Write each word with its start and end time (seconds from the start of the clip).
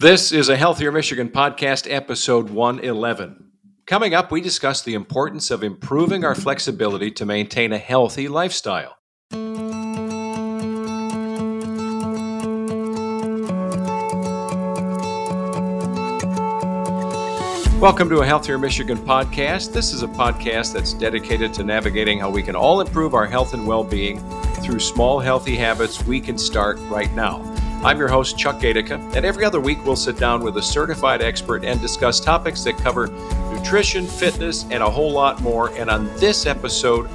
This 0.00 0.30
is 0.30 0.48
a 0.48 0.56
Healthier 0.56 0.92
Michigan 0.92 1.28
podcast, 1.28 1.92
episode 1.92 2.50
111. 2.50 3.50
Coming 3.84 4.14
up, 4.14 4.30
we 4.30 4.40
discuss 4.40 4.80
the 4.80 4.94
importance 4.94 5.50
of 5.50 5.64
improving 5.64 6.24
our 6.24 6.36
flexibility 6.36 7.10
to 7.10 7.26
maintain 7.26 7.72
a 7.72 7.78
healthy 7.78 8.28
lifestyle. 8.28 8.96
Welcome 17.80 18.08
to 18.10 18.20
a 18.20 18.24
Healthier 18.24 18.56
Michigan 18.56 18.98
podcast. 18.98 19.72
This 19.72 19.92
is 19.92 20.04
a 20.04 20.06
podcast 20.06 20.74
that's 20.74 20.94
dedicated 20.94 21.52
to 21.54 21.64
navigating 21.64 22.20
how 22.20 22.30
we 22.30 22.44
can 22.44 22.54
all 22.54 22.80
improve 22.80 23.14
our 23.14 23.26
health 23.26 23.52
and 23.52 23.66
well 23.66 23.82
being 23.82 24.20
through 24.62 24.78
small, 24.78 25.18
healthy 25.18 25.56
habits 25.56 26.04
we 26.04 26.20
can 26.20 26.38
start 26.38 26.78
right 26.82 27.12
now. 27.14 27.57
I'm 27.84 27.96
your 27.96 28.08
host, 28.08 28.36
Chuck 28.36 28.58
Gaidica, 28.58 29.14
and 29.14 29.24
every 29.24 29.44
other 29.44 29.60
week 29.60 29.84
we'll 29.84 29.94
sit 29.94 30.18
down 30.18 30.42
with 30.42 30.56
a 30.56 30.62
certified 30.62 31.22
expert 31.22 31.64
and 31.64 31.80
discuss 31.80 32.18
topics 32.18 32.64
that 32.64 32.76
cover 32.76 33.06
nutrition, 33.52 34.04
fitness, 34.04 34.64
and 34.64 34.82
a 34.82 34.90
whole 34.90 35.12
lot 35.12 35.40
more. 35.42 35.70
And 35.76 35.88
on 35.88 36.06
this 36.16 36.44
episode, 36.44 37.08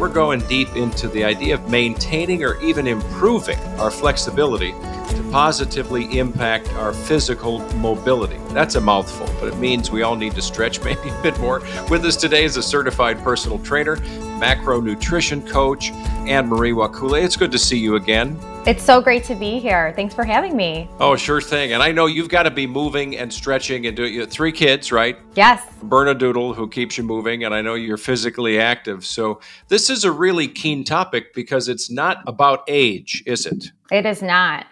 we're 0.00 0.08
going 0.08 0.40
deep 0.48 0.74
into 0.74 1.06
the 1.06 1.22
idea 1.22 1.54
of 1.54 1.70
maintaining 1.70 2.42
or 2.42 2.60
even 2.60 2.88
improving 2.88 3.58
our 3.78 3.92
flexibility 3.92 4.72
to 4.72 5.28
positively 5.30 6.18
impact 6.18 6.68
our 6.74 6.92
physical 6.92 7.60
mobility. 7.76 8.38
That's 8.50 8.74
a 8.74 8.80
mouthful, 8.80 9.26
but 9.38 9.52
it 9.52 9.56
means 9.58 9.92
we 9.92 10.02
all 10.02 10.16
need 10.16 10.34
to 10.34 10.42
stretch 10.42 10.80
maybe 10.84 11.10
a 11.10 11.22
bit 11.22 11.38
more. 11.38 11.60
With 11.90 12.04
us 12.04 12.16
today 12.16 12.42
is 12.42 12.56
a 12.56 12.62
certified 12.62 13.22
personal 13.22 13.60
trainer, 13.60 13.96
macronutrition 14.38 15.46
coach, 15.48 15.90
Ann 16.26 16.46
Marie 16.46 16.72
Wakula. 16.72 17.22
It's 17.22 17.36
good 17.36 17.52
to 17.52 17.58
see 17.58 17.78
you 17.78 17.96
again. 17.96 18.38
It's 18.66 18.82
so 18.82 19.00
great 19.00 19.24
to 19.24 19.34
be 19.34 19.58
here. 19.58 19.92
Thanks 19.96 20.14
for 20.14 20.24
having 20.24 20.56
me. 20.56 20.88
Oh, 21.00 21.16
sure 21.16 21.40
thing. 21.40 21.72
And 21.72 21.82
I 21.82 21.90
know 21.90 22.06
you've 22.06 22.28
got 22.28 22.42
to 22.42 22.50
be 22.50 22.66
moving 22.66 23.16
and 23.16 23.32
stretching 23.32 23.86
and 23.86 23.96
doing 23.96 24.26
three 24.26 24.52
kids, 24.52 24.92
right? 24.92 25.18
Yes. 25.34 25.66
Bernedoodle 25.84 26.54
who 26.54 26.68
keeps 26.68 26.98
you 26.98 27.04
moving, 27.04 27.44
and 27.44 27.54
I 27.54 27.62
know 27.62 27.74
you're 27.74 27.96
physically 27.96 28.60
active. 28.60 29.04
So 29.06 29.40
this 29.68 29.88
is 29.90 30.04
a 30.04 30.12
really 30.12 30.48
keen 30.48 30.84
topic 30.84 31.34
because 31.34 31.68
it's 31.68 31.90
not 31.90 32.18
about 32.26 32.62
age, 32.68 33.22
is 33.26 33.46
it? 33.46 33.72
It 33.90 34.04
is 34.04 34.22
not. 34.22 34.66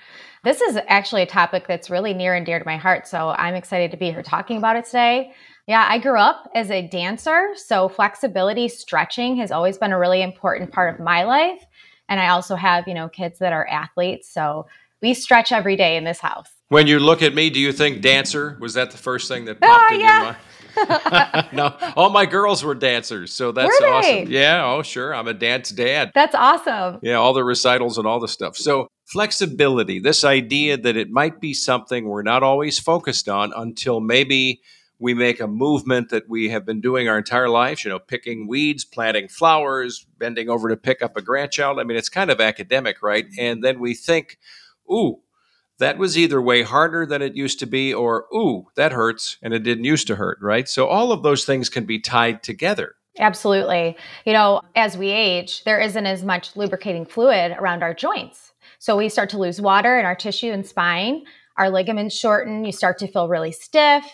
This 0.45 0.61
is 0.61 0.79
actually 0.87 1.23
a 1.23 1.27
topic 1.27 1.67
that's 1.67 1.91
really 1.91 2.15
near 2.15 2.35
and 2.35 2.47
dear 2.47 2.59
to 2.61 2.65
my 2.65 2.77
heart. 2.77 3.09
So 3.09 3.31
I'm 3.31 3.55
excited 3.55 3.91
to 3.91 3.97
be 3.97 4.13
here 4.13 4.23
talking 4.23 4.59
about 4.59 4.77
it 4.77 4.85
today. 4.85 5.33
Yeah, 5.67 5.85
I 5.89 5.99
grew 5.99 6.19
up 6.19 6.49
as 6.55 6.71
a 6.71 6.87
dancer. 6.87 7.49
So 7.57 7.89
flexibility, 7.89 8.69
stretching 8.69 9.37
has 9.37 9.51
always 9.51 9.79
been 9.79 9.93
a 9.93 9.99
really 9.99 10.23
important 10.23 10.71
part 10.71 10.95
of 10.95 11.05
my 11.05 11.25
life. 11.25 11.65
And 12.09 12.21
I 12.21 12.29
also 12.29 12.55
have, 12.55 12.87
you 12.87 12.95
know, 12.95 13.09
kids 13.09 13.41
that 13.41 13.53
are 13.53 13.67
athletes. 13.67 14.31
So 14.33 14.67
we 15.03 15.13
stretch 15.13 15.51
every 15.51 15.77
day 15.77 15.97
in 15.97 16.05
this 16.05 16.21
house. 16.21 16.49
When 16.69 16.87
you 16.87 17.01
look 17.01 17.23
at 17.23 17.35
me, 17.35 17.51
do 17.51 17.61
you 17.61 17.73
think 17.73 18.01
dancer? 18.01 18.57
Was 18.61 18.75
that 18.75 18.93
the 18.93 18.99
first 18.99 19.29
thing 19.29 19.45
that 19.47 19.59
oh, 19.63 19.67
popped 19.67 19.93
oh, 19.93 19.95
in 19.95 20.01
yeah. 20.01 20.17
your 20.17 20.25
mind? 20.25 20.37
no, 21.53 21.75
all 21.97 22.11
my 22.11 22.27
girls 22.27 22.63
were 22.63 22.75
dancers, 22.75 23.33
so 23.33 23.51
that's 23.51 23.81
awesome. 23.81 24.31
Yeah, 24.31 24.63
oh 24.67 24.83
sure, 24.83 25.15
I'm 25.15 25.27
a 25.27 25.33
dance 25.33 25.71
dad. 25.71 26.11
That's 26.15 26.35
awesome. 26.35 26.99
Yeah, 27.03 27.15
all 27.15 27.33
the 27.33 27.45
recitals 27.45 27.97
and 27.97 28.07
all 28.07 28.21
the 28.21 28.29
stuff. 28.29 28.57
So 28.57 28.89
flexibility, 29.07 30.01
this 30.01 30.23
idea 30.23 30.77
that 30.77 30.97
it 30.97 31.09
might 31.09 31.41
be 31.41 31.55
something 31.55 32.07
we're 32.07 32.23
not 32.23 32.43
always 32.43 32.79
focused 32.79 33.27
on 33.27 33.55
until 33.57 34.01
maybe 34.01 34.61
we 34.99 35.15
make 35.15 35.41
a 35.41 35.47
movement 35.47 36.09
that 36.11 36.29
we 36.29 36.49
have 36.49 36.65
been 36.65 36.81
doing 36.81 37.09
our 37.09 37.19
entire 37.19 37.49
lives, 37.49 37.85
you 37.85 37.91
know, 37.91 37.99
picking 37.99 38.49
weeds, 38.49 38.85
planting 38.85 39.29
flowers, 39.29 40.07
bending 40.19 40.49
over 40.49 40.69
to 40.69 40.77
pick 40.77 41.03
up 41.03 41.17
a 41.17 41.23
grandchild. 41.23 41.79
I 41.79 41.85
mean, 41.85 41.99
it's 41.99 42.09
kind 42.09 42.31
of 42.31 42.41
academic, 42.41 43.03
right? 43.03 43.27
Mm-hmm. 43.27 43.41
And 43.41 43.65
then 43.65 43.79
we 43.79 43.95
think, 43.95 44.39
ooh, 44.91 45.21
that 45.79 45.99
was 45.99 46.17
either 46.17 46.41
way 46.41 46.63
harder 46.63 47.05
than 47.05 47.21
it 47.21 47.37
used 47.37 47.59
to 47.61 47.67
be, 47.67 47.93
or 47.93 48.25
ooh, 48.35 48.67
that 48.77 48.93
hurts 48.93 49.37
and 49.43 49.53
it 49.53 49.63
didn't 49.63 49.85
used 49.85 50.07
to 50.07 50.17
hurt, 50.17 50.39
right? 50.41 50.67
So 50.69 50.87
all 50.87 51.13
of 51.13 51.23
those 51.23 51.45
things 51.45 51.69
can 51.69 51.85
be 51.85 52.01
tied 52.01 52.43
together. 52.43 52.95
Absolutely. 53.19 53.97
You 54.25 54.33
know, 54.33 54.63
as 54.75 54.97
we 54.97 55.11
age, 55.11 55.65
there 55.65 55.81
isn't 55.81 56.07
as 56.07 56.25
much 56.25 56.57
lubricating 56.57 57.05
fluid 57.05 57.53
around 57.59 57.83
our 57.83 57.95
joints. 57.95 58.53
So 58.79 58.97
we 58.97 59.09
start 59.09 59.31
to 59.31 59.39
lose 59.39 59.61
water 59.61 59.99
in 59.99 60.07
our 60.07 60.15
tissue 60.15 60.51
and 60.51 60.67
spine. 60.67 61.25
Our 61.59 61.71
ligaments 61.71 62.15
shorten. 62.15 62.65
You 62.65 62.73
start 62.73 62.99
to 62.99 63.07
feel 63.07 63.29
really 63.29 63.53
stiff 63.53 64.05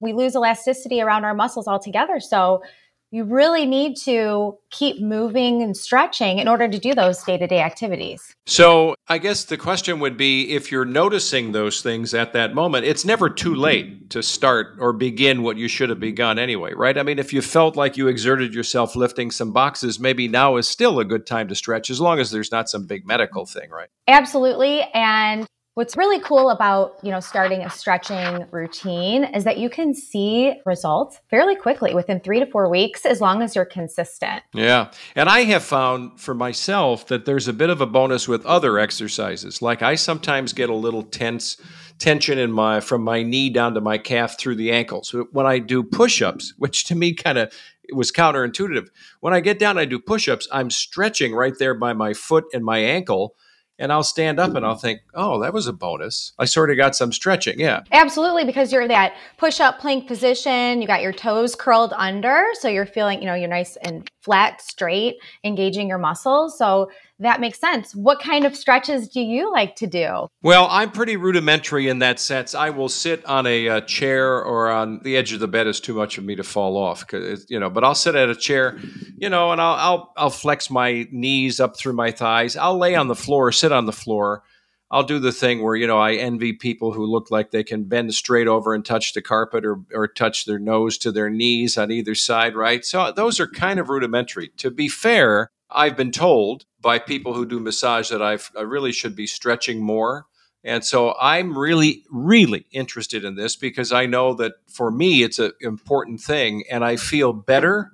we 0.00 0.12
lose 0.12 0.34
elasticity 0.34 1.00
around 1.00 1.24
our 1.24 1.34
muscles 1.34 1.66
altogether. 1.68 2.20
So 2.20 2.62
you 3.10 3.24
really 3.24 3.64
need 3.64 3.96
to 3.96 4.58
keep 4.70 5.00
moving 5.00 5.62
and 5.62 5.74
stretching 5.74 6.38
in 6.38 6.46
order 6.46 6.68
to 6.68 6.78
do 6.78 6.94
those 6.94 7.22
day 7.24 7.38
to 7.38 7.46
day 7.46 7.60
activities. 7.60 8.34
So, 8.46 8.94
I 9.08 9.16
guess 9.16 9.44
the 9.44 9.56
question 9.56 9.98
would 10.00 10.18
be 10.18 10.50
if 10.50 10.70
you're 10.70 10.84
noticing 10.84 11.52
those 11.52 11.80
things 11.80 12.12
at 12.12 12.34
that 12.34 12.54
moment, 12.54 12.84
it's 12.84 13.06
never 13.06 13.30
too 13.30 13.54
late 13.54 14.10
to 14.10 14.22
start 14.22 14.76
or 14.78 14.92
begin 14.92 15.42
what 15.42 15.56
you 15.56 15.68
should 15.68 15.88
have 15.88 16.00
begun 16.00 16.38
anyway, 16.38 16.74
right? 16.74 16.98
I 16.98 17.02
mean, 17.02 17.18
if 17.18 17.32
you 17.32 17.40
felt 17.40 17.76
like 17.76 17.96
you 17.96 18.08
exerted 18.08 18.54
yourself 18.54 18.94
lifting 18.94 19.30
some 19.30 19.52
boxes, 19.52 19.98
maybe 19.98 20.28
now 20.28 20.56
is 20.56 20.68
still 20.68 20.98
a 20.98 21.04
good 21.04 21.26
time 21.26 21.48
to 21.48 21.54
stretch 21.54 21.88
as 21.88 22.00
long 22.00 22.18
as 22.18 22.30
there's 22.30 22.52
not 22.52 22.68
some 22.68 22.86
big 22.86 23.06
medical 23.06 23.46
thing, 23.46 23.70
right? 23.70 23.88
Absolutely. 24.06 24.82
And 24.92 25.46
What's 25.78 25.96
really 25.96 26.18
cool 26.18 26.50
about, 26.50 26.98
you 27.04 27.12
know, 27.12 27.20
starting 27.20 27.60
a 27.60 27.70
stretching 27.70 28.46
routine 28.50 29.22
is 29.22 29.44
that 29.44 29.58
you 29.58 29.70
can 29.70 29.94
see 29.94 30.60
results 30.66 31.20
fairly 31.30 31.54
quickly 31.54 31.94
within 31.94 32.18
3 32.18 32.40
to 32.40 32.46
4 32.46 32.68
weeks 32.68 33.06
as 33.06 33.20
long 33.20 33.42
as 33.42 33.54
you're 33.54 33.64
consistent. 33.64 34.42
Yeah. 34.52 34.90
And 35.14 35.28
I 35.28 35.44
have 35.44 35.62
found 35.62 36.18
for 36.18 36.34
myself 36.34 37.06
that 37.06 37.26
there's 37.26 37.46
a 37.46 37.52
bit 37.52 37.70
of 37.70 37.80
a 37.80 37.86
bonus 37.86 38.26
with 38.26 38.44
other 38.44 38.76
exercises. 38.76 39.62
Like 39.62 39.80
I 39.80 39.94
sometimes 39.94 40.52
get 40.52 40.68
a 40.68 40.74
little 40.74 41.04
tense 41.04 41.56
tension 42.00 42.38
in 42.38 42.50
my 42.50 42.80
from 42.80 43.02
my 43.02 43.22
knee 43.22 43.48
down 43.48 43.74
to 43.74 43.80
my 43.80 43.98
calf 43.98 44.36
through 44.36 44.56
the 44.56 44.72
ankles. 44.72 45.14
When 45.30 45.46
I 45.46 45.60
do 45.60 45.84
push-ups, 45.84 46.54
which 46.58 46.86
to 46.86 46.96
me 46.96 47.14
kind 47.14 47.38
of 47.38 47.52
was 47.92 48.10
counterintuitive. 48.10 48.88
When 49.20 49.32
I 49.32 49.38
get 49.38 49.60
down 49.60 49.78
I 49.78 49.84
do 49.84 50.00
push-ups, 50.00 50.48
I'm 50.50 50.70
stretching 50.70 51.36
right 51.36 51.54
there 51.56 51.74
by 51.74 51.92
my 51.92 52.14
foot 52.14 52.46
and 52.52 52.64
my 52.64 52.78
ankle 52.78 53.36
and 53.78 53.92
I'll 53.92 54.02
stand 54.02 54.40
up 54.40 54.54
and 54.54 54.66
I'll 54.66 54.76
think, 54.76 55.00
oh, 55.14 55.40
that 55.40 55.52
was 55.52 55.66
a 55.66 55.72
bonus. 55.72 56.32
I 56.38 56.44
sort 56.44 56.70
of 56.70 56.76
got 56.76 56.96
some 56.96 57.12
stretching. 57.12 57.60
Yeah. 57.60 57.82
Absolutely. 57.92 58.44
Because 58.44 58.72
you're 58.72 58.88
that 58.88 59.14
push 59.36 59.60
up 59.60 59.78
plank 59.78 60.06
position. 60.06 60.80
You 60.80 60.86
got 60.86 61.02
your 61.02 61.12
toes 61.12 61.54
curled 61.54 61.92
under. 61.96 62.44
So 62.54 62.68
you're 62.68 62.86
feeling, 62.86 63.20
you 63.20 63.26
know, 63.26 63.34
you're 63.34 63.48
nice 63.48 63.76
and 63.76 64.10
flat, 64.20 64.60
straight, 64.60 65.16
engaging 65.44 65.88
your 65.88 65.98
muscles. 65.98 66.58
So 66.58 66.90
that 67.20 67.40
makes 67.40 67.58
sense. 67.58 67.94
What 67.94 68.20
kind 68.20 68.44
of 68.44 68.56
stretches 68.56 69.08
do 69.08 69.20
you 69.20 69.50
like 69.52 69.74
to 69.76 69.86
do? 69.86 70.28
Well, 70.42 70.68
I'm 70.70 70.92
pretty 70.92 71.16
rudimentary 71.16 71.88
in 71.88 71.98
that 71.98 72.20
sense. 72.20 72.54
I 72.54 72.70
will 72.70 72.88
sit 72.88 73.24
on 73.24 73.46
a, 73.46 73.66
a 73.66 73.80
chair 73.80 74.42
or 74.42 74.70
on 74.70 75.00
the 75.02 75.16
edge 75.16 75.32
of 75.32 75.40
the 75.40 75.48
bed 75.48 75.66
is 75.66 75.80
too 75.80 75.94
much 75.94 76.14
for 76.14 76.22
me 76.22 76.36
to 76.36 76.44
fall 76.44 76.76
off, 76.76 77.04
you 77.48 77.58
know. 77.58 77.70
But 77.70 77.84
I'll 77.84 77.96
sit 77.96 78.14
at 78.14 78.30
a 78.30 78.36
chair, 78.36 78.78
you 79.16 79.28
know, 79.28 79.50
and 79.50 79.60
I'll 79.60 79.74
I'll 79.74 80.12
I'll 80.16 80.30
flex 80.30 80.70
my 80.70 81.08
knees 81.10 81.58
up 81.58 81.76
through 81.76 81.94
my 81.94 82.12
thighs. 82.12 82.56
I'll 82.56 82.78
lay 82.78 82.94
on 82.94 83.08
the 83.08 83.16
floor, 83.16 83.50
sit 83.50 83.72
on 83.72 83.86
the 83.86 83.92
floor. 83.92 84.44
I'll 84.90 85.02
do 85.02 85.18
the 85.18 85.32
thing 85.32 85.62
where 85.62 85.76
you 85.76 85.86
know 85.86 85.98
I 85.98 86.14
envy 86.14 86.52
people 86.52 86.92
who 86.92 87.04
look 87.04 87.30
like 87.30 87.50
they 87.50 87.64
can 87.64 87.84
bend 87.84 88.14
straight 88.14 88.46
over 88.46 88.74
and 88.74 88.84
touch 88.84 89.12
the 89.12 89.20
carpet 89.20 89.64
or 89.64 89.80
or 89.92 90.06
touch 90.06 90.44
their 90.44 90.58
nose 90.58 90.96
to 90.98 91.12
their 91.12 91.30
knees 91.30 91.76
on 91.76 91.90
either 91.90 92.14
side, 92.14 92.54
right? 92.54 92.84
So 92.84 93.12
those 93.12 93.40
are 93.40 93.48
kind 93.48 93.80
of 93.80 93.88
rudimentary. 93.88 94.48
To 94.58 94.70
be 94.70 94.88
fair, 94.88 95.50
I've 95.70 95.96
been 95.96 96.12
told 96.12 96.64
by 96.80 96.98
people 96.98 97.34
who 97.34 97.46
do 97.46 97.58
massage 97.60 98.10
that 98.10 98.22
I've, 98.22 98.50
I 98.56 98.62
really 98.62 98.92
should 98.92 99.16
be 99.16 99.26
stretching 99.26 99.80
more. 99.80 100.26
And 100.64 100.84
so 100.84 101.14
I'm 101.20 101.56
really, 101.56 102.04
really 102.10 102.66
interested 102.72 103.24
in 103.24 103.36
this 103.36 103.56
because 103.56 103.92
I 103.92 104.06
know 104.06 104.34
that 104.34 104.54
for 104.66 104.90
me, 104.90 105.22
it's 105.22 105.38
an 105.38 105.52
important 105.60 106.20
thing 106.20 106.64
and 106.70 106.84
I 106.84 106.96
feel 106.96 107.32
better. 107.32 107.92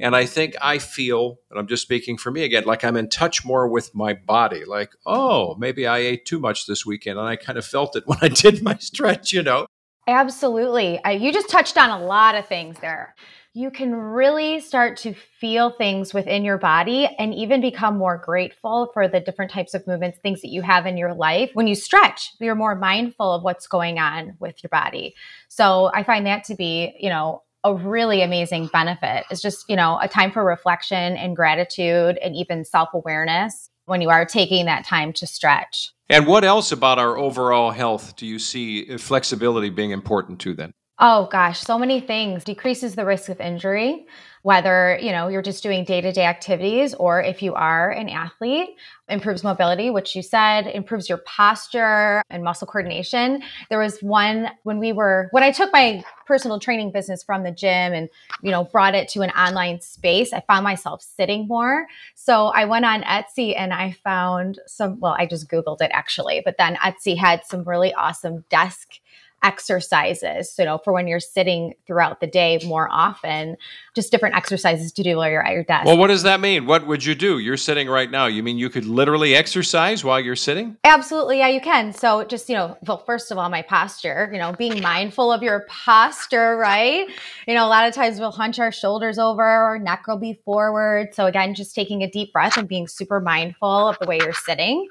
And 0.00 0.14
I 0.14 0.26
think 0.26 0.54
I 0.60 0.78
feel, 0.78 1.38
and 1.50 1.58
I'm 1.58 1.66
just 1.66 1.82
speaking 1.82 2.18
for 2.18 2.30
me 2.30 2.42
again, 2.42 2.64
like 2.64 2.84
I'm 2.84 2.96
in 2.96 3.08
touch 3.08 3.44
more 3.44 3.66
with 3.66 3.94
my 3.94 4.12
body. 4.12 4.64
Like, 4.64 4.92
oh, 5.06 5.54
maybe 5.54 5.86
I 5.86 5.98
ate 5.98 6.26
too 6.26 6.38
much 6.38 6.66
this 6.66 6.84
weekend. 6.84 7.18
And 7.18 7.26
I 7.26 7.36
kind 7.36 7.56
of 7.56 7.64
felt 7.64 7.96
it 7.96 8.04
when 8.06 8.18
I 8.20 8.28
did 8.28 8.62
my 8.62 8.76
stretch, 8.76 9.32
you 9.32 9.42
know? 9.42 9.66
Absolutely. 10.06 11.02
I, 11.04 11.12
you 11.12 11.32
just 11.32 11.48
touched 11.48 11.78
on 11.78 11.90
a 11.90 12.04
lot 12.04 12.34
of 12.34 12.46
things 12.46 12.76
there 12.80 13.14
you 13.52 13.70
can 13.70 13.92
really 13.92 14.60
start 14.60 14.96
to 14.98 15.12
feel 15.12 15.70
things 15.70 16.14
within 16.14 16.44
your 16.44 16.58
body 16.58 17.08
and 17.18 17.34
even 17.34 17.60
become 17.60 17.98
more 17.98 18.16
grateful 18.16 18.90
for 18.94 19.08
the 19.08 19.18
different 19.18 19.50
types 19.50 19.74
of 19.74 19.84
movements, 19.88 20.18
things 20.18 20.40
that 20.42 20.50
you 20.50 20.62
have 20.62 20.86
in 20.86 20.96
your 20.96 21.14
life. 21.14 21.50
When 21.54 21.66
you 21.66 21.74
stretch, 21.74 22.30
you're 22.38 22.54
more 22.54 22.76
mindful 22.76 23.32
of 23.32 23.42
what's 23.42 23.66
going 23.66 23.98
on 23.98 24.36
with 24.38 24.62
your 24.62 24.68
body. 24.68 25.16
So 25.48 25.90
I 25.92 26.04
find 26.04 26.26
that 26.26 26.44
to 26.44 26.54
be, 26.54 26.94
you 27.00 27.08
know, 27.08 27.42
a 27.64 27.74
really 27.74 28.22
amazing 28.22 28.68
benefit. 28.68 29.24
It's 29.30 29.42
just, 29.42 29.68
you 29.68 29.76
know, 29.76 29.98
a 30.00 30.06
time 30.06 30.30
for 30.30 30.44
reflection 30.44 31.16
and 31.16 31.34
gratitude 31.34 32.18
and 32.18 32.36
even 32.36 32.64
self 32.64 32.90
awareness 32.94 33.68
when 33.86 34.00
you 34.00 34.10
are 34.10 34.24
taking 34.24 34.66
that 34.66 34.84
time 34.84 35.12
to 35.14 35.26
stretch. 35.26 35.90
And 36.08 36.26
what 36.26 36.44
else 36.44 36.70
about 36.70 36.98
our 37.00 37.18
overall 37.18 37.72
health 37.72 38.14
do 38.16 38.26
you 38.26 38.38
see 38.38 38.94
uh, 38.94 38.98
flexibility 38.98 39.70
being 39.70 39.90
important 39.90 40.38
to 40.40 40.54
then? 40.54 40.72
Oh 41.02 41.28
gosh, 41.32 41.58
so 41.58 41.78
many 41.78 41.98
things. 41.98 42.44
Decreases 42.44 42.94
the 42.94 43.06
risk 43.06 43.30
of 43.30 43.40
injury, 43.40 44.04
whether, 44.42 44.98
you 45.00 45.12
know, 45.12 45.28
you're 45.28 45.40
just 45.40 45.62
doing 45.62 45.82
day-to-day 45.82 46.26
activities 46.26 46.92
or 46.92 47.22
if 47.22 47.42
you 47.42 47.54
are 47.54 47.90
an 47.90 48.10
athlete, 48.10 48.76
improves 49.08 49.42
mobility, 49.42 49.88
which 49.88 50.14
you 50.14 50.20
said, 50.20 50.66
improves 50.66 51.08
your 51.08 51.18
posture 51.18 52.22
and 52.28 52.44
muscle 52.44 52.66
coordination. 52.66 53.42
There 53.70 53.78
was 53.78 54.02
one 54.02 54.50
when 54.64 54.78
we 54.78 54.92
were 54.92 55.28
when 55.30 55.42
I 55.42 55.52
took 55.52 55.72
my 55.72 56.04
personal 56.26 56.60
training 56.60 56.92
business 56.92 57.22
from 57.22 57.44
the 57.44 57.50
gym 57.50 57.94
and, 57.94 58.10
you 58.42 58.50
know, 58.50 58.64
brought 58.64 58.94
it 58.94 59.08
to 59.08 59.22
an 59.22 59.30
online 59.30 59.80
space, 59.80 60.34
I 60.34 60.42
found 60.42 60.64
myself 60.64 61.00
sitting 61.02 61.48
more. 61.48 61.86
So 62.14 62.48
I 62.48 62.66
went 62.66 62.84
on 62.84 63.02
Etsy 63.04 63.58
and 63.58 63.72
I 63.72 63.92
found 64.04 64.60
some 64.66 65.00
well, 65.00 65.16
I 65.18 65.24
just 65.24 65.48
googled 65.48 65.80
it 65.80 65.90
actually, 65.94 66.42
but 66.44 66.56
then 66.58 66.76
Etsy 66.76 67.16
had 67.16 67.44
some 67.46 67.64
really 67.64 67.94
awesome 67.94 68.44
desk 68.50 68.99
exercises, 69.42 70.54
you 70.58 70.64
know, 70.64 70.78
for 70.78 70.92
when 70.92 71.06
you're 71.06 71.20
sitting 71.20 71.74
throughout 71.86 72.20
the 72.20 72.26
day 72.26 72.60
more 72.64 72.88
often, 72.90 73.56
just 73.94 74.10
different 74.10 74.36
exercises 74.36 74.92
to 74.92 75.02
do 75.02 75.16
while 75.16 75.30
you're 75.30 75.44
at 75.44 75.52
your 75.52 75.64
desk. 75.64 75.86
Well, 75.86 75.96
what 75.96 76.08
does 76.08 76.22
that 76.24 76.40
mean? 76.40 76.66
What 76.66 76.86
would 76.86 77.04
you 77.04 77.14
do? 77.14 77.38
You're 77.38 77.56
sitting 77.56 77.88
right 77.88 78.10
now. 78.10 78.26
You 78.26 78.42
mean 78.42 78.58
you 78.58 78.70
could 78.70 78.84
literally 78.84 79.34
exercise 79.34 80.04
while 80.04 80.20
you're 80.20 80.36
sitting? 80.36 80.76
Absolutely. 80.84 81.38
Yeah, 81.38 81.48
you 81.48 81.60
can. 81.60 81.92
So 81.92 82.24
just, 82.24 82.48
you 82.48 82.54
know, 82.54 82.76
well, 82.86 82.98
first 82.98 83.30
of 83.30 83.38
all, 83.38 83.48
my 83.48 83.62
posture, 83.62 84.28
you 84.32 84.38
know, 84.38 84.52
being 84.52 84.80
mindful 84.82 85.32
of 85.32 85.42
your 85.42 85.66
posture, 85.68 86.56
right? 86.56 87.06
You 87.46 87.54
know, 87.54 87.66
a 87.66 87.68
lot 87.68 87.88
of 87.88 87.94
times 87.94 88.20
we'll 88.20 88.32
hunch 88.32 88.58
our 88.58 88.72
shoulders 88.72 89.18
over, 89.18 89.42
our 89.42 89.78
neck 89.78 90.06
will 90.06 90.18
be 90.18 90.40
forward. 90.44 91.14
So 91.14 91.26
again, 91.26 91.54
just 91.54 91.74
taking 91.74 92.02
a 92.02 92.10
deep 92.10 92.32
breath 92.32 92.56
and 92.56 92.68
being 92.68 92.88
super 92.88 93.20
mindful 93.20 93.88
of 93.88 93.98
the 94.00 94.06
way 94.06 94.18
you're 94.18 94.32
sitting. 94.32 94.86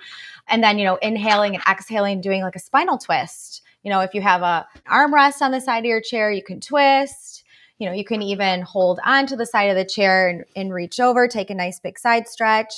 And 0.48 0.64
then, 0.64 0.80
you 0.80 0.86
know, 0.86 0.96
inhaling 0.96 1.54
and 1.54 1.64
exhaling, 1.70 2.22
doing 2.22 2.42
like 2.42 2.56
a 2.56 2.60
spinal 2.60 2.98
twist 2.98 3.62
you 3.84 3.90
know, 3.92 4.02
if 4.02 4.14
you 4.14 4.22
have 4.22 4.42
a 4.42 4.68
armrest 4.90 5.42
on 5.42 5.52
the 5.52 5.62
side 5.62 5.80
of 5.80 5.86
your 5.86 6.02
chair, 6.02 6.32
you 6.32 6.44
can 6.44 6.60
twist. 6.60 7.44
You 7.78 7.88
know, 7.88 7.94
you 7.94 8.04
can 8.04 8.22
even 8.22 8.62
hold 8.62 9.00
on 9.06 9.26
to 9.28 9.38
the 9.38 9.46
side 9.46 9.70
of 9.70 9.78
the 9.78 9.86
chair 9.86 10.28
and, 10.28 10.44
and 10.56 10.74
reach 10.74 11.00
over, 11.00 11.28
take 11.28 11.50
a 11.50 11.56
nice 11.56 11.80
big 11.80 11.98
side 11.98 12.28
stretch. 12.28 12.74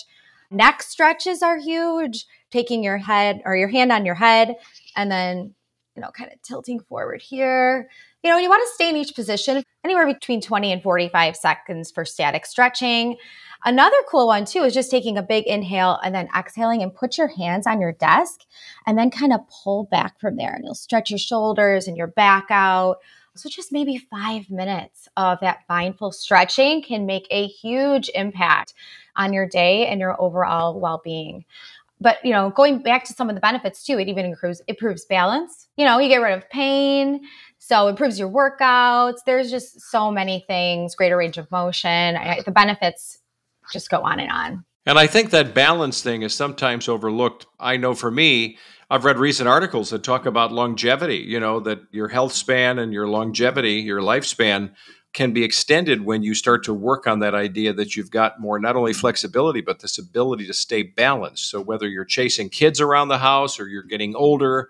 Neck 0.52 0.84
stretches 0.84 1.42
are 1.42 1.58
huge. 1.58 2.26
Taking 2.52 2.84
your 2.84 2.98
head 2.98 3.42
or 3.46 3.56
your 3.56 3.70
hand 3.70 3.92
on 3.92 4.06
your 4.06 4.16
head 4.16 4.58
and 4.96 5.10
then, 5.10 5.56
you 5.96 6.02
know, 6.02 6.12
kind 6.12 6.32
of 6.32 6.42
tilting 6.42 6.82
forward 6.82 7.22
here. 7.22 7.90
You 8.24 8.30
know, 8.30 8.38
you 8.38 8.50
want 8.50 8.62
to 8.68 8.74
stay 8.74 8.90
in 8.90 8.98
each 8.98 9.16
position 9.16 9.64
anywhere 9.84 10.06
between 10.06 10.42
20 10.42 10.72
and 10.72 10.84
45 10.84 11.36
seconds 11.36 11.90
for 11.90 12.06
static 12.06 12.46
stretching. 12.46 13.16
Another 13.64 13.98
cool 14.10 14.28
one 14.28 14.46
too 14.46 14.64
is 14.64 14.74
just 14.74 14.90
taking 14.90 15.18
a 15.18 15.24
big 15.24 15.46
inhale 15.46 16.00
and 16.04 16.16
then 16.16 16.30
exhaling 16.36 16.82
and 16.82 16.94
put 16.94 17.18
your 17.18 17.28
hands 17.28 17.68
on 17.68 17.80
your 17.80 17.92
desk 17.92 18.42
and 18.88 18.98
then 18.98 19.12
kind 19.12 19.34
of 19.34 19.42
pull 19.64 19.86
back 19.86 20.20
from 20.20 20.36
there. 20.36 20.54
And 20.54 20.66
you'll 20.66 20.76
stretch 20.76 21.12
your 21.12 21.20
shoulders 21.20 21.88
and 21.88 21.96
your 21.96 22.08
back 22.08 22.46
out. 22.50 22.98
So 23.36 23.50
just 23.50 23.72
maybe 23.72 23.98
five 23.98 24.50
minutes 24.50 25.08
of 25.16 25.40
that 25.42 25.60
mindful 25.70 26.12
stretching 26.12 26.82
can 26.82 27.06
make 27.06 27.28
a 27.30 27.48
huge 27.48 28.10
impact 28.14 28.74
on 29.16 29.32
your 29.32 29.48
day 29.48 29.88
and 29.88 30.00
your 30.00 30.20
overall 30.22 30.80
well-being 30.80 31.46
but 32.02 32.18
you 32.26 32.32
know 32.32 32.50
going 32.50 32.82
back 32.82 33.04
to 33.06 33.14
some 33.14 33.30
of 33.30 33.36
the 33.36 33.42
benefits 33.42 33.84
too 33.84 34.00
it 34.00 34.10
even 34.10 34.26
improves 34.26 34.62
improves 34.68 35.06
balance 35.06 35.68
you 35.78 35.86
know 35.86 36.00
you 36.00 36.10
get 36.10 36.18
rid 36.18 36.34
of 36.34 36.50
pain 36.50 37.22
so 37.60 37.88
improves 37.88 38.20
your 38.20 38.30
workouts 38.30 39.20
there's 39.26 39.52
just 39.52 39.80
so 39.80 40.12
many 40.12 40.44
things 40.48 40.96
greater 40.96 41.16
range 41.16 41.38
of 41.38 41.50
motion 41.52 42.16
the 42.46 42.52
benefits 42.52 43.21
just 43.72 43.90
go 43.90 44.02
on 44.02 44.20
and 44.20 44.32
on. 44.32 44.66
And 44.86 44.98
I 44.98 45.08
think 45.08 45.30
that 45.30 45.54
balance 45.54 46.02
thing 46.02 46.24
is 46.24 46.34
sometimes 46.34 46.90
overlooked. 46.90 47.46
I 47.60 47.78
know 47.78 47.94
for 47.94 48.10
me, 48.10 48.58
I've 48.90 49.06
read 49.06 49.20
recent 49.20 49.48
articles 49.48 49.92
that 49.92 50.04
talk 50.04 50.26
about 50.26 50.52
longevity, 50.52 51.18
you 51.18 51.40
know, 51.40 51.60
that 51.62 51.82
your 51.92 52.08
health 52.08 52.34
span 52.34 52.80
and 52.80 52.92
your 52.92 53.08
longevity, 53.08 53.76
your 53.76 54.02
lifespan 54.02 54.72
can 55.14 55.34
be 55.34 55.44
extended 55.44 56.06
when 56.06 56.24
you 56.24 56.34
start 56.34 56.64
to 56.64 56.74
work 56.74 57.06
on 57.06 57.20
that 57.20 57.36
idea 57.36 57.74
that 57.74 57.96
you've 57.96 58.12
got 58.12 58.40
more 58.40 58.60
not 58.60 58.76
only 58.76 58.94
flexibility 58.94 59.62
but 59.62 59.80
this 59.80 59.98
ability 59.98 60.48
to 60.48 60.54
stay 60.54 60.84
balanced. 60.84 61.50
So 61.50 61.62
whether 61.62 61.88
you're 61.88 62.06
chasing 62.06 62.50
kids 62.50 62.80
around 62.80 63.10
the 63.10 63.18
house 63.18 63.60
or 63.60 63.68
you're 63.68 63.84
getting 63.84 64.16
older, 64.16 64.70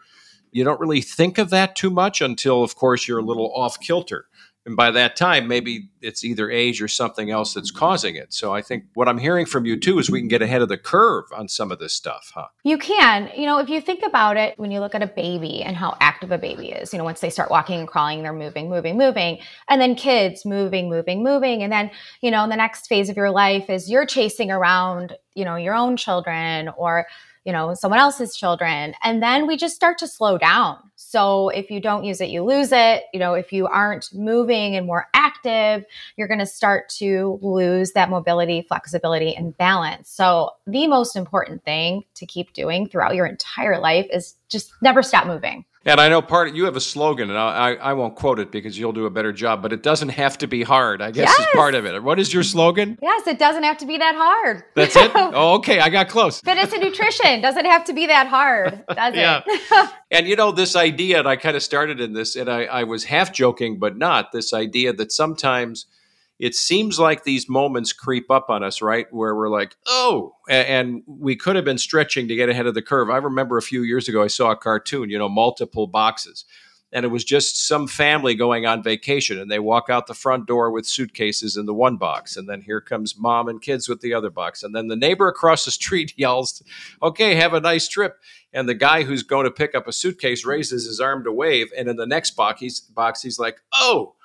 you 0.52 0.64
don't 0.64 0.80
really 0.80 1.02
think 1.02 1.38
of 1.38 1.50
that 1.52 1.76
too 1.76 1.90
much 1.90 2.22
until 2.22 2.64
of 2.64 2.76
course 2.76 3.08
you're 3.08 3.20
a 3.20 3.24
little 3.24 3.54
off 3.56 3.80
kilter 3.80 4.26
and 4.66 4.76
by 4.76 4.92
that 4.92 5.16
time 5.16 5.48
maybe 5.48 5.90
it's 6.02 6.24
either 6.24 6.50
age 6.50 6.82
or 6.82 6.88
something 6.88 7.32
else 7.32 7.54
that's 7.54 7.72
causing 7.72 8.16
it. 8.16 8.34
So 8.34 8.54
i 8.54 8.62
think 8.62 8.86
what 8.94 9.08
i'm 9.08 9.18
hearing 9.18 9.46
from 9.46 9.66
you 9.66 9.80
too 9.80 10.00
is 10.00 10.10
we 10.10 10.20
can 10.20 10.28
get 10.28 10.42
ahead 10.42 10.62
of 10.62 10.70
the 10.70 10.78
curve 10.78 11.26
on 11.36 11.48
some 11.48 11.72
of 11.72 11.80
this 11.80 11.94
stuff 11.94 12.32
huh? 12.34 12.48
You 12.64 12.78
can. 12.78 13.30
You 13.36 13.46
know 13.46 13.60
if 13.60 13.70
you 13.70 13.82
think 13.82 14.04
about 14.04 14.38
it 14.38 14.58
when 14.58 14.72
you 14.72 14.80
look 14.80 14.96
at 14.96 15.02
a 15.02 15.08
baby 15.08 15.64
and 15.64 15.76
how 15.76 15.98
active 16.00 16.32
a 16.32 16.38
baby 16.38 16.72
is 16.72 16.94
you 16.94 16.98
know 16.98 17.06
once 17.06 17.20
they 17.20 17.30
start 17.30 17.50
walking 17.50 17.80
and 17.80 17.88
crawling 17.88 18.24
they're 18.24 18.34
moving 18.34 18.70
moving 18.70 18.98
moving. 18.98 19.40
And 19.70 19.82
then 19.82 19.96
kids 19.96 20.46
moving 20.46 20.90
moving 20.90 21.24
moving. 21.24 21.64
And 21.64 21.72
then 21.72 21.92
you 22.22 22.32
know 22.32 22.44
in 22.44 22.50
the 22.50 22.56
next 22.56 22.88
phase 22.88 23.10
of 23.10 23.18
your 23.18 23.32
life 23.32 23.70
is 23.70 23.90
you're 23.90 24.06
chasing 24.06 24.52
around 24.52 25.16
you 25.36 25.46
know 25.46 25.56
your 25.56 25.74
own 25.74 25.98
children 25.98 26.70
or 26.78 27.08
you 27.44 27.52
know, 27.52 27.74
someone 27.74 28.00
else's 28.00 28.36
children. 28.36 28.94
And 29.04 29.22
then 29.22 29.48
we 29.48 29.58
just 29.58 29.76
start 29.76 29.98
to 30.00 30.08
slow 30.08 30.38
down. 30.38 30.78
So 30.96 31.50
if 31.50 31.72
you 31.72 31.82
don't 31.82 32.04
use 32.04 32.22
it, 32.22 32.30
you 32.30 32.44
lose 32.44 32.72
it. 32.72 33.04
You 33.14 33.20
know, 33.20 33.34
if 33.34 33.52
you 33.52 33.68
aren't 33.68 34.14
moving 34.14 34.76
and 34.76 34.86
more 34.86 35.08
active, 35.14 35.84
you're 36.16 36.28
going 36.28 36.40
to 36.40 36.46
start 36.46 36.90
to 36.98 37.40
lose 37.42 37.94
that 37.94 38.10
mobility, 38.10 38.62
flexibility, 38.62 39.36
and 39.36 39.58
balance. 39.58 40.10
So 40.10 40.52
the 40.68 40.88
most 40.88 41.16
important 41.16 41.66
thing 41.66 42.04
to 42.16 42.26
keep 42.26 42.54
doing 42.54 42.88
throughout 42.88 43.16
your 43.16 43.26
entire 43.26 43.80
life 43.80 44.08
is 44.12 44.36
just 44.50 44.74
never 44.82 45.02
stop 45.02 45.26
moving. 45.26 45.66
And 45.84 46.00
I 46.00 46.10
know 46.10 46.22
part 46.22 46.50
of, 46.50 46.56
you 46.56 46.66
have 46.66 46.76
a 46.76 46.82
slogan, 46.82 47.30
and 47.30 47.40
I, 47.40 47.74
I 47.74 47.94
won't 47.94 48.16
quote 48.16 48.38
it 48.38 48.52
because 48.52 48.78
you'll 48.78 48.92
do 48.92 49.08
a 49.08 49.10
better 49.10 49.34
job, 49.34 49.64
but 49.64 49.74
it 49.74 49.82
doesn't 49.82 50.10
have 50.10 50.38
to 50.40 50.48
be 50.48 50.62
hard, 50.62 51.02
I 51.02 51.10
guess 51.10 51.28
yes. 51.28 51.40
is 51.40 51.56
part 51.56 51.74
of 51.74 51.88
it. 51.88 52.04
What 52.04 52.20
is 52.20 52.32
your 52.32 52.44
slogan? 52.44 53.00
Yes, 53.02 53.26
it 53.26 53.40
doesn't 53.40 53.64
have 53.64 53.80
to 53.80 53.88
be 53.88 53.98
that 53.98 54.14
hard. 54.16 54.64
That's 54.76 54.96
it? 54.96 55.12
Oh, 55.34 55.56
okay. 55.56 55.80
I 55.80 55.90
got 55.90 56.10
close. 56.10 56.42
Fitness 56.42 56.74
and 56.74 56.84
nutrition 56.84 57.42
doesn't 57.42 57.66
have 57.66 57.86
to 57.86 57.94
be 57.94 58.08
that 58.08 58.28
hard, 58.28 58.84
does 58.88 59.16
yeah. 59.16 59.42
it? 59.46 59.90
and 60.12 60.28
you 60.28 60.36
know, 60.36 60.52
this 60.52 60.76
idea, 60.76 61.20
and 61.20 61.28
I 61.28 61.36
kind 61.36 61.56
of 61.56 61.64
started 61.64 62.00
in 62.00 62.14
this, 62.14 62.36
and 62.36 62.50
I, 62.50 62.66
I 62.66 62.84
was 62.84 63.06
half 63.06 63.34
joking, 63.34 63.80
but 63.80 63.98
not 63.98 64.32
this 64.32 64.54
idea 64.54 64.94
that 64.94 65.12
sometimes– 65.12 65.88
it 66.42 66.56
seems 66.56 67.00
like 67.00 67.24
these 67.24 67.48
moments 67.48 67.94
creep 67.94 68.32
up 68.32 68.50
on 68.50 68.64
us, 68.64 68.82
right? 68.82 69.06
Where 69.14 69.36
we're 69.36 69.48
like, 69.48 69.76
oh, 69.86 70.34
and 70.50 71.04
we 71.06 71.36
could 71.36 71.56
have 71.56 71.64
been 71.64 71.78
stretching 71.78 72.28
to 72.28 72.36
get 72.36 72.50
ahead 72.50 72.66
of 72.66 72.74
the 72.74 72.82
curve. 72.82 73.12
I 73.12 73.18
remember 73.18 73.58
a 73.58 73.62
few 73.62 73.84
years 73.84 74.10
ago, 74.10 74.24
I 74.24 74.28
saw 74.28 74.50
a 74.50 74.56
cartoon, 74.56 75.12
you 75.12 75.20
know, 75.20 75.30
multiple 75.30 75.86
boxes. 75.86 76.46
And 76.92 77.06
it 77.06 77.10
was 77.10 77.24
just 77.24 77.68
some 77.68 77.88
family 77.88 78.34
going 78.34 78.66
on 78.66 78.82
vacation, 78.82 79.40
and 79.40 79.52
they 79.52 79.60
walk 79.60 79.90
out 79.90 80.08
the 80.08 80.16
front 80.16 80.48
door 80.48 80.72
with 80.72 80.88
suitcases 80.88 81.56
in 81.56 81.68
the 81.68 81.76
one 81.76 81.98
box. 81.98 82.36
And 82.36 82.50
then 82.50 82.62
here 82.62 82.82
comes 82.82 83.16
mom 83.16 83.48
and 83.48 83.62
kids 83.62 83.88
with 83.88 84.02
the 84.02 84.16
other 84.16 84.32
box. 84.32 84.64
And 84.64 84.76
then 84.76 84.88
the 84.88 84.96
neighbor 84.96 85.28
across 85.28 85.64
the 85.64 85.72
street 85.72 86.12
yells, 86.18 86.64
Okay, 87.04 87.36
have 87.36 87.54
a 87.54 87.62
nice 87.62 87.88
trip. 87.88 88.18
And 88.52 88.68
the 88.68 88.74
guy 88.74 89.04
who's 89.04 89.22
going 89.22 89.46
to 89.46 89.52
pick 89.52 89.76
up 89.76 89.88
a 89.88 89.94
suitcase 89.94 90.44
raises 90.44 90.88
his 90.88 91.00
arm 91.00 91.24
to 91.24 91.32
wave. 91.32 91.68
And 91.78 91.88
in 91.88 91.98
the 91.98 92.08
next 92.08 92.32
box, 92.32 92.60
he's, 92.60 92.80
box, 92.80 93.22
he's 93.22 93.38
like, 93.38 93.62
Oh, 93.76 94.16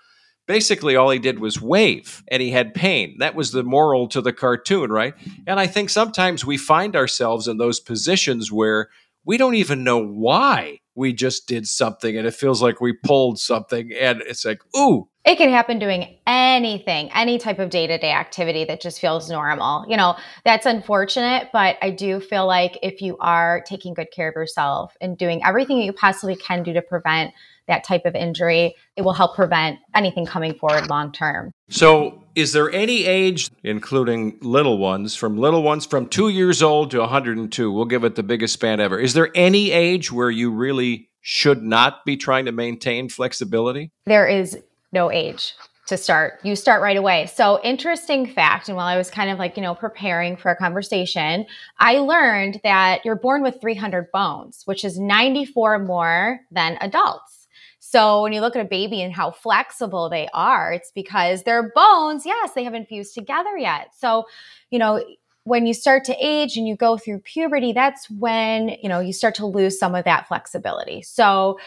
basically 0.46 0.96
all 0.96 1.10
he 1.10 1.18
did 1.18 1.38
was 1.38 1.60
wave 1.60 2.22
and 2.28 2.40
he 2.40 2.50
had 2.50 2.74
pain. 2.74 3.16
That 3.18 3.34
was 3.34 3.52
the 3.52 3.62
moral 3.62 4.08
to 4.08 4.20
the 4.20 4.32
cartoon, 4.32 4.90
right? 4.90 5.14
And 5.46 5.60
I 5.60 5.66
think 5.66 5.90
sometimes 5.90 6.44
we 6.44 6.56
find 6.56 6.96
ourselves 6.96 7.48
in 7.48 7.58
those 7.58 7.80
positions 7.80 8.50
where 8.50 8.88
we 9.24 9.36
don't 9.36 9.56
even 9.56 9.84
know 9.84 9.98
why 9.98 10.80
we 10.94 11.12
just 11.12 11.46
did 11.46 11.68
something 11.68 12.16
and 12.16 12.26
it 12.26 12.34
feels 12.34 12.62
like 12.62 12.80
we 12.80 12.92
pulled 12.92 13.38
something 13.38 13.92
and 13.92 14.22
it's 14.22 14.44
like, 14.44 14.62
ooh. 14.76 15.08
It 15.24 15.36
can 15.36 15.50
happen 15.50 15.80
doing 15.80 16.18
anything, 16.26 17.10
any 17.12 17.36
type 17.38 17.58
of 17.58 17.68
day 17.68 17.88
to 17.88 17.98
day 17.98 18.12
activity 18.12 18.64
that 18.64 18.80
just 18.80 19.00
feels 19.00 19.28
normal. 19.28 19.84
You 19.88 19.96
know, 19.96 20.16
that's 20.44 20.64
unfortunate, 20.64 21.48
but 21.52 21.76
I 21.82 21.90
do 21.90 22.20
feel 22.20 22.46
like 22.46 22.78
if 22.82 23.02
you 23.02 23.18
are 23.18 23.62
taking 23.66 23.92
good 23.92 24.12
care 24.12 24.28
of 24.28 24.36
yourself 24.36 24.96
and 25.00 25.18
doing 25.18 25.44
everything 25.44 25.78
that 25.78 25.84
you 25.84 25.92
possibly 25.92 26.36
can 26.36 26.62
do 26.62 26.72
to 26.72 26.80
prevent 26.80 27.34
that 27.68 27.84
type 27.84 28.04
of 28.04 28.14
injury, 28.14 28.74
it 28.96 29.02
will 29.02 29.12
help 29.12 29.34
prevent 29.34 29.78
anything 29.94 30.26
coming 30.26 30.54
forward 30.54 30.88
long 30.88 31.12
term. 31.12 31.52
So, 31.68 32.22
is 32.34 32.52
there 32.52 32.70
any 32.70 33.06
age, 33.06 33.50
including 33.62 34.38
little 34.42 34.78
ones, 34.78 35.16
from 35.16 35.38
little 35.38 35.62
ones 35.62 35.86
from 35.86 36.06
two 36.06 36.28
years 36.28 36.62
old 36.62 36.90
to 36.92 37.00
102? 37.00 37.72
We'll 37.72 37.86
give 37.86 38.04
it 38.04 38.14
the 38.14 38.22
biggest 38.22 38.54
span 38.54 38.78
ever. 38.78 38.98
Is 38.98 39.14
there 39.14 39.30
any 39.34 39.72
age 39.72 40.12
where 40.12 40.30
you 40.30 40.50
really 40.50 41.08
should 41.22 41.62
not 41.62 42.04
be 42.04 42.16
trying 42.16 42.44
to 42.44 42.52
maintain 42.52 43.08
flexibility? 43.08 43.90
There 44.04 44.26
is 44.26 44.58
no 44.92 45.10
age 45.10 45.54
to 45.86 45.96
start. 45.96 46.40
You 46.42 46.56
start 46.56 46.82
right 46.82 46.96
away. 46.96 47.26
So, 47.26 47.60
interesting 47.62 48.26
fact. 48.26 48.68
And 48.68 48.76
while 48.76 48.86
I 48.86 48.96
was 48.96 49.10
kind 49.10 49.30
of 49.30 49.38
like, 49.38 49.56
you 49.56 49.62
know, 49.62 49.74
preparing 49.74 50.36
for 50.36 50.50
a 50.50 50.56
conversation, 50.56 51.46
I 51.78 51.98
learned 51.98 52.60
that 52.64 53.04
you're 53.04 53.16
born 53.16 53.42
with 53.42 53.60
300 53.60 54.10
bones, 54.12 54.62
which 54.66 54.84
is 54.84 54.98
94 54.98 55.78
more 55.80 56.40
than 56.50 56.76
adults. 56.80 57.45
So 57.88 58.22
when 58.22 58.32
you 58.32 58.40
look 58.40 58.56
at 58.56 58.66
a 58.66 58.68
baby 58.68 59.00
and 59.00 59.12
how 59.12 59.30
flexible 59.30 60.08
they 60.08 60.28
are, 60.34 60.72
it's 60.72 60.90
because 60.90 61.44
their 61.44 61.70
bones, 61.70 62.26
yes, 62.26 62.50
they 62.52 62.64
haven't 62.64 62.88
fused 62.88 63.14
together 63.14 63.56
yet. 63.56 63.90
So, 63.96 64.24
you 64.70 64.80
know, 64.80 65.04
when 65.44 65.66
you 65.66 65.72
start 65.72 66.02
to 66.06 66.16
age 66.20 66.56
and 66.56 66.66
you 66.66 66.74
go 66.74 66.98
through 66.98 67.20
puberty, 67.20 67.72
that's 67.72 68.10
when, 68.10 68.70
you 68.82 68.88
know, 68.88 68.98
you 68.98 69.12
start 69.12 69.36
to 69.36 69.46
lose 69.46 69.78
some 69.78 69.94
of 69.94 70.04
that 70.04 70.26
flexibility. 70.26 71.00
So 71.02 71.60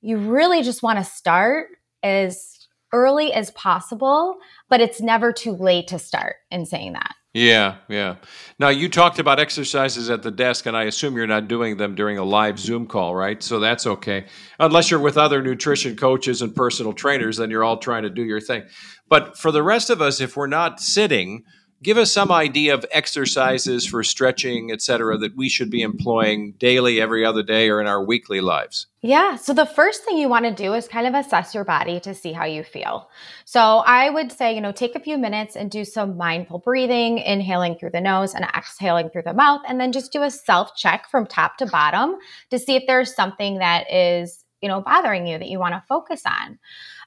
you 0.00 0.16
really 0.16 0.62
just 0.62 0.82
want 0.82 0.98
to 0.98 1.04
start 1.04 1.68
as 2.02 2.68
early 2.94 3.34
as 3.34 3.50
possible, 3.50 4.38
but 4.70 4.80
it's 4.80 5.02
never 5.02 5.30
too 5.30 5.52
late 5.52 5.88
to 5.88 5.98
start 5.98 6.36
in 6.50 6.64
saying 6.64 6.94
that. 6.94 7.14
Yeah, 7.36 7.76
yeah. 7.90 8.16
Now 8.58 8.70
you 8.70 8.88
talked 8.88 9.18
about 9.18 9.38
exercises 9.38 10.08
at 10.08 10.22
the 10.22 10.30
desk, 10.30 10.64
and 10.64 10.74
I 10.74 10.84
assume 10.84 11.18
you're 11.18 11.26
not 11.26 11.48
doing 11.48 11.76
them 11.76 11.94
during 11.94 12.16
a 12.16 12.24
live 12.24 12.58
Zoom 12.58 12.86
call, 12.86 13.14
right? 13.14 13.42
So 13.42 13.60
that's 13.60 13.86
okay. 13.86 14.24
Unless 14.58 14.90
you're 14.90 15.00
with 15.00 15.18
other 15.18 15.42
nutrition 15.42 15.96
coaches 15.96 16.40
and 16.40 16.54
personal 16.54 16.94
trainers, 16.94 17.36
then 17.36 17.50
you're 17.50 17.62
all 17.62 17.76
trying 17.76 18.04
to 18.04 18.08
do 18.08 18.24
your 18.24 18.40
thing. 18.40 18.64
But 19.10 19.36
for 19.36 19.52
the 19.52 19.62
rest 19.62 19.90
of 19.90 20.00
us, 20.00 20.18
if 20.22 20.34
we're 20.34 20.46
not 20.46 20.80
sitting, 20.80 21.44
give 21.82 21.98
us 21.98 22.10
some 22.10 22.32
idea 22.32 22.74
of 22.74 22.84
exercises 22.90 23.86
for 23.86 24.02
stretching, 24.02 24.70
et 24.70 24.80
cetera, 24.82 25.18
that 25.18 25.36
we 25.36 25.48
should 25.48 25.70
be 25.70 25.82
employing 25.82 26.52
daily, 26.52 27.00
every 27.00 27.24
other 27.24 27.42
day, 27.42 27.68
or 27.68 27.80
in 27.80 27.86
our 27.86 28.02
weekly 28.02 28.40
lives. 28.40 28.86
Yeah. 29.02 29.36
So 29.36 29.52
the 29.52 29.66
first 29.66 30.04
thing 30.04 30.18
you 30.18 30.28
want 30.28 30.46
to 30.46 30.54
do 30.54 30.74
is 30.74 30.88
kind 30.88 31.06
of 31.06 31.14
assess 31.14 31.54
your 31.54 31.64
body 31.64 32.00
to 32.00 32.14
see 32.14 32.32
how 32.32 32.44
you 32.44 32.64
feel. 32.64 33.08
So 33.44 33.60
I 33.60 34.10
would 34.10 34.32
say, 34.32 34.54
you 34.54 34.60
know, 34.60 34.72
take 34.72 34.96
a 34.96 35.00
few 35.00 35.18
minutes 35.18 35.54
and 35.54 35.70
do 35.70 35.84
some 35.84 36.16
mindful 36.16 36.58
breathing, 36.58 37.18
inhaling 37.18 37.76
through 37.76 37.90
the 37.90 38.00
nose 38.00 38.34
and 38.34 38.44
exhaling 38.44 39.10
through 39.10 39.22
the 39.22 39.34
mouth, 39.34 39.60
and 39.68 39.78
then 39.78 39.92
just 39.92 40.12
do 40.12 40.22
a 40.22 40.30
self 40.30 40.74
check 40.76 41.08
from 41.10 41.26
top 41.26 41.56
to 41.58 41.66
bottom 41.66 42.16
to 42.50 42.58
see 42.58 42.74
if 42.74 42.84
there's 42.86 43.14
something 43.14 43.58
that 43.58 43.92
is, 43.92 44.44
you 44.60 44.68
know, 44.68 44.80
bothering 44.80 45.26
you 45.26 45.38
that 45.38 45.48
you 45.48 45.58
want 45.58 45.74
to 45.74 45.84
focus 45.88 46.22
on. 46.26 46.58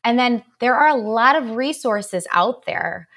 And 0.04 0.18
then 0.18 0.44
there 0.60 0.76
are 0.76 0.88
a 0.88 0.96
lot 0.96 1.36
of 1.36 1.58
resources 1.58 2.26
out 2.32 2.66
there 2.66 3.10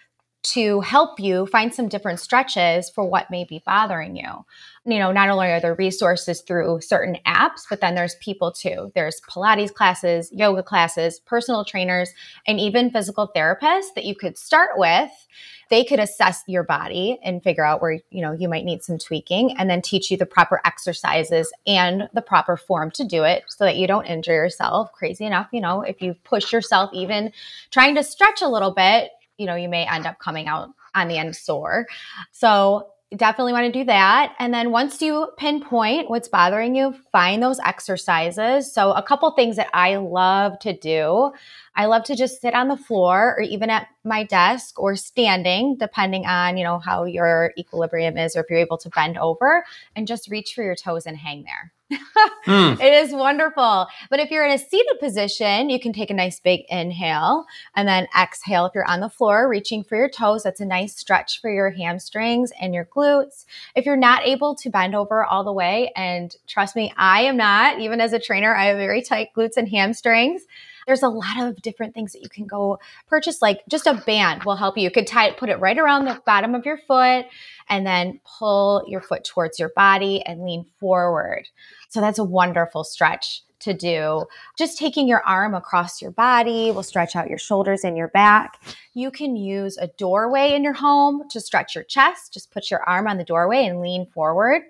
to 0.43 0.81
help 0.81 1.21
you 1.21 1.47
find 1.47 1.73
some 1.73 1.89
different 1.89 2.19
stretches 2.19 2.91
for 2.91 3.05
what 3.05 3.31
may 3.31 3.45
be 3.45 3.63
bothering 3.65 4.17
you. 4.17 4.45
You 4.85 4.99
know, 4.99 5.13
not 5.13 5.29
only 5.29 5.47
are 5.49 5.61
there 5.61 5.77
resources 5.77 6.41
through 6.41 6.81
certain 6.81 7.17
apps, 7.25 7.63
but 7.71 7.81
then 7.81 7.95
there's 7.95 8.17
people 8.17 8.51
too. 8.51 8.91
There's 8.97 9.21
Pilates 9.31 9.73
classes, 9.73 10.31
yoga 10.33 10.65
classes, 10.65 11.21
personal 11.21 11.65
trainers, 11.65 12.13
and 12.49 12.59
even 12.59 12.91
physical 12.91 13.31
therapists 13.35 13.95
that 13.95 14.05
you 14.05 14.17
could 14.17 14.37
start 14.37 14.71
with. 14.75 15.11
They 15.71 15.85
could 15.85 16.01
assess 16.01 16.43
your 16.49 16.65
body 16.65 17.19
and 17.25 17.43
figure 17.43 17.65
out 17.65 17.81
where, 17.81 18.01
you 18.11 18.21
know, 18.21 18.33
you 18.33 18.49
might 18.49 18.65
need 18.65 18.83
some 18.83 18.99
tweaking 18.99 19.57
and 19.57 19.71
then 19.71 19.81
teach 19.81 20.11
you 20.11 20.17
the 20.17 20.27
proper 20.27 20.61
exercises 20.65 21.53
and 21.67 22.09
the 22.13 22.21
proper 22.21 22.57
form 22.57 22.91
to 22.93 23.05
do 23.05 23.23
it 23.23 23.45
so 23.47 23.65
that 23.65 23.77
you 23.77 23.87
don't 23.87 24.07
injure 24.07 24.35
yourself. 24.35 24.93
Crazy 24.93 25.25
enough, 25.25 25.49
you 25.53 25.61
know, 25.61 25.83
if 25.83 26.03
you 26.03 26.15
push 26.25 26.53
yourself 26.53 26.91
even 26.93 27.33
trying 27.71 27.95
to 27.95 28.03
stretch 28.03 28.43
a 28.43 28.49
little 28.49 28.73
bit, 28.73 29.13
you 29.43 29.47
know, 29.49 29.57
you 29.57 29.69
may 29.69 29.85
end 29.85 30.07
up 30.07 30.21
coming 30.21 30.47
out 30.47 30.71
on 30.95 31.09
the 31.09 31.19
end 31.19 31.35
sore. 31.35 31.87
So 32.31 32.87
definitely 33.17 33.53
want 33.53 33.67
to 33.67 33.79
do 33.81 33.85
that. 33.85 34.35
And 34.39 34.55
then 34.55 34.71
once 34.71 35.03
you 35.03 35.29
pinpoint 35.37 36.09
what's 36.09 36.29
bothering 36.29 36.77
you, 36.77 36.95
find 37.11 37.43
those 37.43 37.59
exercises. 37.59 38.73
So 38.73 38.93
a 38.93 39.03
couple 39.03 39.31
things 39.33 39.57
that 39.57 39.69
I 39.75 39.97
love 39.97 40.59
to 40.61 40.73
do. 40.73 41.33
I 41.75 41.87
love 41.87 42.05
to 42.05 42.17
just 42.17 42.41
sit 42.41 42.55
on 42.55 42.69
the 42.69 42.76
floor 42.76 43.35
or 43.37 43.43
even 43.43 43.71
at 43.71 43.88
my 44.05 44.25
desk 44.25 44.81
or 44.81 44.97
standing, 44.97 45.76
depending 45.79 46.26
on, 46.26 46.57
you 46.57 46.64
know, 46.64 46.79
how 46.79 47.05
your 47.05 47.52
equilibrium 47.59 48.19
is 48.19 48.37
or 48.37 48.41
if 48.41 48.47
you're 48.50 48.59
able 48.59 48.79
to 48.79 48.91
bend 48.91 49.19
over 49.19 49.64
and 49.97 50.07
just 50.07 50.31
reach 50.31 50.52
for 50.55 50.62
your 50.62 50.76
toes 50.76 51.07
and 51.07 51.17
hang 51.17 51.45
there 51.45 51.73
mm. 52.47 52.73
It 52.81 52.93
is 52.93 53.12
wonderful. 53.12 53.87
But 54.11 54.21
if 54.21 54.31
you're 54.31 54.45
in 54.45 54.52
a 54.52 54.59
seated 54.59 54.99
position, 55.00 55.71
you 55.71 55.79
can 55.81 55.93
take 55.93 56.11
a 56.11 56.14
nice 56.14 56.41
big 56.41 56.62
inhale 56.69 57.45
and 57.75 57.87
then 57.87 58.07
exhale. 58.19 58.67
If 58.67 58.73
you're 58.75 58.88
on 58.88 59.00
the 59.00 59.09
floor, 59.09 59.49
reaching 59.49 59.85
for 59.85 59.97
your 59.97 60.09
toes, 60.09 60.43
that's 60.43 60.61
a 60.61 60.67
nice 60.67 60.97
stretch 60.97 61.41
for 61.41 61.50
your 61.50 61.71
hamstrings 61.71 62.52
and 62.61 62.75
your 62.75 62.85
glutes. 62.85 63.45
If 63.75 63.87
you're 63.87 63.97
not 63.97 64.26
able 64.26 64.55
to 64.57 64.71
bend 64.71 64.95
over 64.95 65.25
all 65.25 65.45
the 65.45 65.52
way, 65.52 65.93
and 65.97 66.35
trust 66.47 66.76
me, 66.76 66.93
I 66.97 67.23
am 67.23 67.37
not, 67.37 67.81
even 67.81 68.00
as 68.00 68.12
a 68.12 68.19
trainer, 68.19 68.55
I 68.55 68.67
have 68.67 68.76
very 68.76 69.02
tight 69.02 69.29
glutes 69.37 69.57
and 69.57 69.69
hamstrings 69.69 70.43
there's 70.87 71.03
a 71.03 71.09
lot 71.09 71.41
of 71.41 71.61
different 71.62 71.95
things 71.95 72.12
that 72.12 72.23
you 72.23 72.29
can 72.29 72.47
go 72.47 72.79
purchase 73.07 73.43
like 73.43 73.61
just 73.69 73.87
a 73.87 73.95
band 74.07 74.45
will 74.45 74.57
help 74.57 74.77
you 74.77 74.85
you 74.85 74.91
could 74.91 75.07
tie 75.07 75.29
it 75.29 75.37
put 75.37 75.49
it 75.49 75.61
right 75.61 75.79
around 75.79 76.05
the 76.05 76.21
bottom 76.27 76.55
of 76.55 76.65
your 76.65 76.79
foot 76.79 77.27
and 77.69 77.87
then 77.87 78.21
pull 78.25 78.85
your 78.87 79.01
foot 79.01 79.25
towards 79.25 79.59
your 79.59 79.71
body 79.77 80.23
and 80.27 80.43
lean 80.43 80.65
forward 80.79 81.49
so 81.89 82.01
that's 82.01 82.19
a 82.19 82.25
wonderful 82.25 82.85
stretch 82.85 83.43
to 83.62 83.73
do. 83.73 84.25
Just 84.59 84.79
taking 84.79 85.09
your 85.09 85.23
arm 85.23 85.55
across 85.55 86.03
your 86.03 86.11
body 86.11 86.71
will 86.71 86.83
stretch 86.83 87.17
out 87.17 87.29
your 87.29 87.39
shoulders 87.39 87.85
and 87.85 87.97
your 87.97 88.09
back. 88.09 88.61
You 88.93 89.11
can 89.11 89.37
use 89.37 89.79
a 89.79 89.87
doorway 89.87 90.53
in 90.53 90.62
your 90.62 90.75
home 90.75 91.29
to 91.31 91.41
stretch 91.41 91.75
your 91.75 91.85
chest. 91.85 92.35
Just 92.35 92.51
put 92.51 92.71
your 92.71 92.83
arm 92.83 93.07
on 93.09 93.19
the 93.19 93.25
doorway 93.25 93.65
and 93.65 93.81
lean 93.81 94.07
forward. 94.07 94.62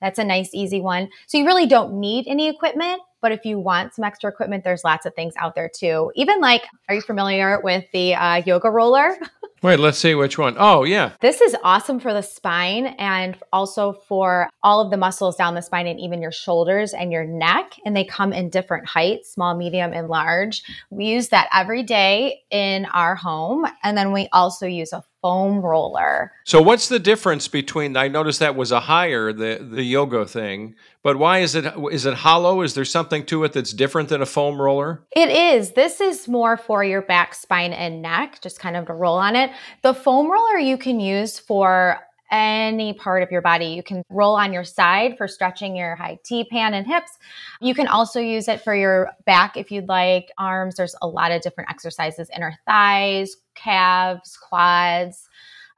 That's 0.00 0.18
a 0.18 0.24
nice, 0.24 0.50
easy 0.54 0.80
one. 0.80 1.08
So 1.26 1.38
you 1.38 1.46
really 1.46 1.66
don't 1.66 1.98
need 2.00 2.26
any 2.28 2.48
equipment. 2.48 3.00
But 3.26 3.32
if 3.32 3.44
you 3.44 3.58
want 3.58 3.92
some 3.92 4.04
extra 4.04 4.30
equipment, 4.30 4.62
there's 4.62 4.84
lots 4.84 5.04
of 5.04 5.12
things 5.16 5.34
out 5.36 5.56
there 5.56 5.68
too. 5.68 6.12
Even 6.14 6.40
like, 6.40 6.62
are 6.88 6.94
you 6.94 7.00
familiar 7.00 7.60
with 7.60 7.84
the 7.92 8.14
uh, 8.14 8.36
yoga 8.46 8.70
roller? 8.70 9.16
Wait, 9.64 9.80
let's 9.80 9.98
see 9.98 10.14
which 10.14 10.38
one. 10.38 10.54
Oh, 10.56 10.84
yeah. 10.84 11.10
This 11.20 11.40
is 11.40 11.56
awesome 11.64 11.98
for 11.98 12.12
the 12.12 12.22
spine 12.22 12.86
and 12.98 13.36
also 13.52 13.94
for 13.94 14.48
all 14.62 14.80
of 14.80 14.92
the 14.92 14.96
muscles 14.96 15.34
down 15.34 15.56
the 15.56 15.60
spine 15.60 15.88
and 15.88 15.98
even 15.98 16.22
your 16.22 16.30
shoulders 16.30 16.92
and 16.92 17.10
your 17.10 17.24
neck. 17.24 17.72
And 17.84 17.96
they 17.96 18.04
come 18.04 18.32
in 18.32 18.48
different 18.48 18.86
heights 18.86 19.32
small, 19.32 19.56
medium, 19.56 19.92
and 19.92 20.06
large. 20.06 20.62
We 20.90 21.06
use 21.06 21.30
that 21.30 21.48
every 21.52 21.82
day 21.82 22.42
in 22.52 22.84
our 22.84 23.16
home. 23.16 23.66
And 23.82 23.98
then 23.98 24.12
we 24.12 24.28
also 24.32 24.66
use 24.66 24.92
a 24.92 25.02
foam 25.26 25.60
roller. 25.60 26.32
So 26.44 26.62
what's 26.62 26.88
the 26.88 27.00
difference 27.00 27.48
between 27.48 27.96
I 27.96 28.06
noticed 28.06 28.38
that 28.38 28.54
was 28.54 28.70
a 28.70 28.78
higher 28.78 29.32
the 29.32 29.58
the 29.60 29.82
yoga 29.82 30.24
thing, 30.24 30.76
but 31.02 31.16
why 31.18 31.40
is 31.40 31.56
it 31.56 31.64
is 31.90 32.06
it 32.06 32.14
hollow? 32.14 32.62
Is 32.62 32.74
there 32.74 32.84
something 32.84 33.26
to 33.26 33.42
it 33.42 33.52
that's 33.52 33.72
different 33.72 34.08
than 34.08 34.22
a 34.22 34.26
foam 34.26 34.62
roller? 34.62 35.02
It 35.10 35.28
is. 35.28 35.72
This 35.72 36.00
is 36.00 36.28
more 36.28 36.56
for 36.56 36.84
your 36.84 37.02
back, 37.02 37.34
spine 37.34 37.72
and 37.72 38.02
neck, 38.02 38.40
just 38.40 38.60
kind 38.60 38.76
of 38.76 38.86
to 38.86 38.92
roll 38.92 39.16
on 39.16 39.34
it. 39.34 39.50
The 39.82 39.94
foam 39.94 40.30
roller 40.30 40.58
you 40.58 40.78
can 40.78 41.00
use 41.00 41.40
for 41.40 41.98
any 42.30 42.92
part 42.92 43.22
of 43.22 43.30
your 43.30 43.42
body. 43.42 43.66
You 43.66 43.82
can 43.82 44.02
roll 44.10 44.34
on 44.34 44.52
your 44.52 44.64
side 44.64 45.16
for 45.16 45.28
stretching 45.28 45.76
your 45.76 45.96
IT 46.00 46.50
band 46.50 46.74
and 46.74 46.86
hips. 46.86 47.12
You 47.60 47.74
can 47.74 47.86
also 47.88 48.20
use 48.20 48.48
it 48.48 48.60
for 48.62 48.74
your 48.74 49.10
back 49.24 49.56
if 49.56 49.70
you'd 49.70 49.88
like. 49.88 50.30
Arms, 50.38 50.76
there's 50.76 50.96
a 51.02 51.06
lot 51.06 51.32
of 51.32 51.42
different 51.42 51.70
exercises, 51.70 52.30
inner 52.34 52.54
thighs, 52.66 53.36
calves, 53.54 54.36
quads. 54.36 55.28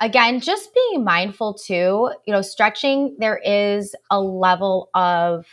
Again, 0.01 0.41
just 0.41 0.71
being 0.75 1.05
mindful 1.05 1.55
too, 1.55 2.11
you 2.27 2.33
know, 2.33 2.43
stretching, 2.43 3.17
there 3.19 3.41
is 3.45 3.95
a 4.11 4.21
level 4.21 4.91
of 4.95 5.45